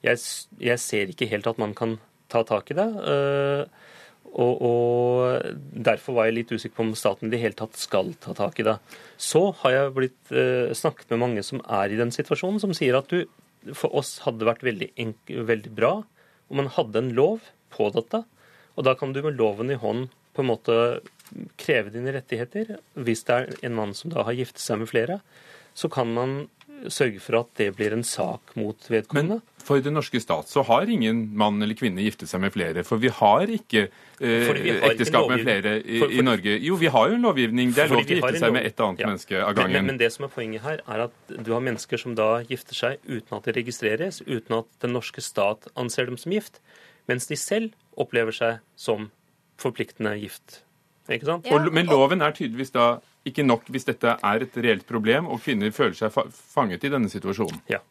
[0.04, 0.20] jeg,
[0.60, 1.98] jeg ser ikke helt at man kan
[2.32, 2.90] ta tak i det.
[3.08, 3.66] øh,
[4.34, 5.54] og, og
[5.86, 8.58] derfor var jeg litt usikker på om staten i det hele tatt skal ta tak
[8.60, 8.80] i det.
[9.22, 12.98] Så har jeg blitt øh, snakket med mange som er i den situasjonen, som sier
[12.98, 13.28] at du,
[13.78, 14.90] for oss hadde det vært veldig,
[15.52, 15.94] veldig bra
[16.50, 18.24] om man hadde en lov på dette.
[18.78, 20.78] Og da kan du med loven i hånd på en måte
[21.62, 22.78] kreve dine rettigheter.
[22.98, 25.20] Hvis det er en mann som da har giftet seg med flere,
[25.78, 26.44] så kan man
[26.92, 29.38] sørge for at det blir en sak mot vedkommende.
[29.40, 32.84] Men For den norske stat så har ingen mann eller kvinne giftet seg med flere.
[32.84, 36.58] For vi har ikke eh, vi har ekteskap med flere i, For- for- i Norge.
[36.66, 37.72] Jo, vi har jo en lovgivning.
[37.74, 39.08] Det er lov til å gifte seg med et annet Ja.
[39.14, 39.74] menneske av Men, gangen.
[39.80, 42.76] men, men det som er poenget her, er at du har mennesker som da gifter
[42.76, 46.60] seg uten at det registreres, uten at den norske stat anser dem som gift,
[47.10, 49.10] mens de selv opplever seg som
[49.62, 50.62] forpliktende gift.
[51.12, 51.50] Ikke sant?
[51.52, 52.98] Og, men loven er tydeligvis da
[53.28, 56.92] ikke nok hvis dette er et reelt problem og kvinner føler seg fa fanget i
[56.92, 57.64] denne situasjonen.
[57.72, 57.82] Ja.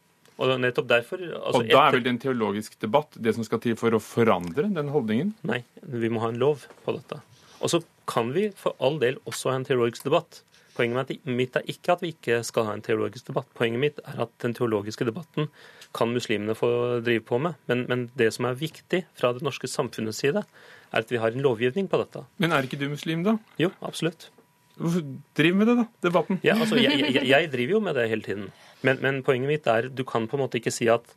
[0.40, 3.60] Og nettopp derfor altså og da er vel det en teologisk debatt det som skal
[3.62, 5.34] til for å forandre den holdningen?
[5.46, 7.20] Nei, vi må ha en lov på dette.
[7.62, 10.40] Og så kan vi for all del også ha en teologisk debatt.
[10.72, 13.50] Poenget mitt er ikke at vi ikke skal ha en teologisk debatt.
[13.58, 15.50] Poenget mitt er at den teologiske debatten
[15.96, 16.68] kan muslimene få
[17.04, 17.58] drive på med.
[17.70, 20.44] Men, men det som er viktig fra det norske samfunnets side,
[20.92, 22.24] er at vi har en lovgivning på dette.
[22.42, 23.36] Men er ikke du muslim, da?
[23.60, 24.30] Jo, absolutt.
[24.80, 25.04] Hvorfor
[25.36, 25.86] driver med det, da?
[26.08, 26.40] Debatten?
[26.44, 28.50] Ja, altså, jeg, jeg, jeg driver jo med det hele tiden.
[28.82, 31.12] Men, men poenget mitt er du kan på en måte ikke si at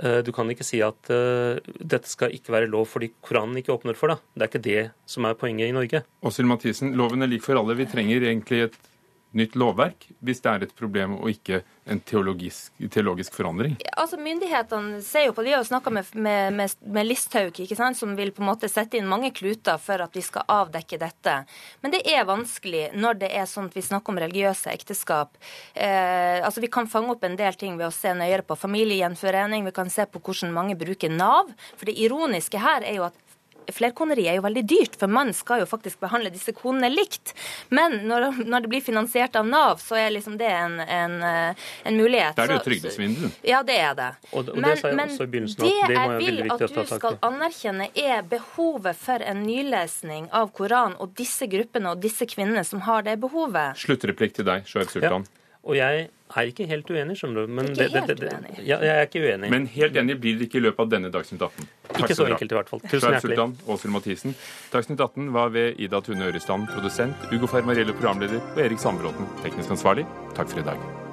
[0.00, 3.74] eh, du kan ikke si at uh, dette skal ikke være lov fordi Koranen ikke
[3.74, 4.20] åpner for det.
[4.34, 6.04] Det er ikke det som er poenget i Norge.
[6.22, 7.76] Åshild Mathisen, loven er lik for alle.
[7.78, 8.78] Vi trenger egentlig et
[9.36, 13.76] nytt lovverk hvis det er et problem og ikke en teologisk, teologisk forandring.
[13.96, 17.78] Altså Myndighetene ser jo på, De har jo snakka med, med, med, med Listhaug, ikke
[17.78, 21.00] sant, som vil på en måte sette inn mange kluter for at vi skal avdekke
[21.00, 21.36] dette.
[21.80, 25.38] Men det er vanskelig når det er sånn at vi snakker om religiøse ekteskap.
[25.74, 29.64] Eh, altså Vi kan fange opp en del ting ved å se nøyere på familiegjenforening.
[29.68, 31.54] Vi kan se på hvordan mange bruker Nav.
[31.76, 33.27] For det ironiske her er jo at
[33.74, 37.34] flerkoneri er jo veldig dyrt, for man skal jo faktisk behandle disse konene likt.
[37.74, 41.96] Men når, når det blir finansiert av Nav, så er liksom det en, en, en
[41.98, 42.36] mulighet.
[42.38, 43.32] Da er det jo trygdesvindel.
[43.46, 44.10] Ja, det er det.
[44.32, 46.84] Og det- men, det sa jeg også i begynnelsen, det det jeg vil at du
[46.94, 52.64] skal anerkjenne, er behovet for en nylesning av Koranen og disse gruppene og disse kvinnene
[52.64, 53.76] som har det behovet.
[53.78, 55.26] Sluttreplikk til deg, Shoaib Sultan.
[55.68, 57.52] Og jeg er ikke helt uenig, skjønner du.
[57.52, 58.66] Men Ikke det- det- helt det- uenig.
[58.66, 59.50] Ja, jeg er ikke uenig.
[59.50, 61.66] Men helt enig blir det ikke i løpet av denne Dagsnytt 18.
[61.88, 62.80] Takk Ikke så enkelt i hvert fall.
[62.80, 63.36] Tusen hjertelig.
[63.36, 64.34] Sultan, Åshild Mathisen.
[64.72, 69.70] Dagsnytt 18 var ved Ida Tune Øresland, produsent, Ugo Fermarello, programleder, og Erik Sandbråten, teknisk
[69.70, 70.06] ansvarlig.
[70.34, 71.07] Takk for i dag.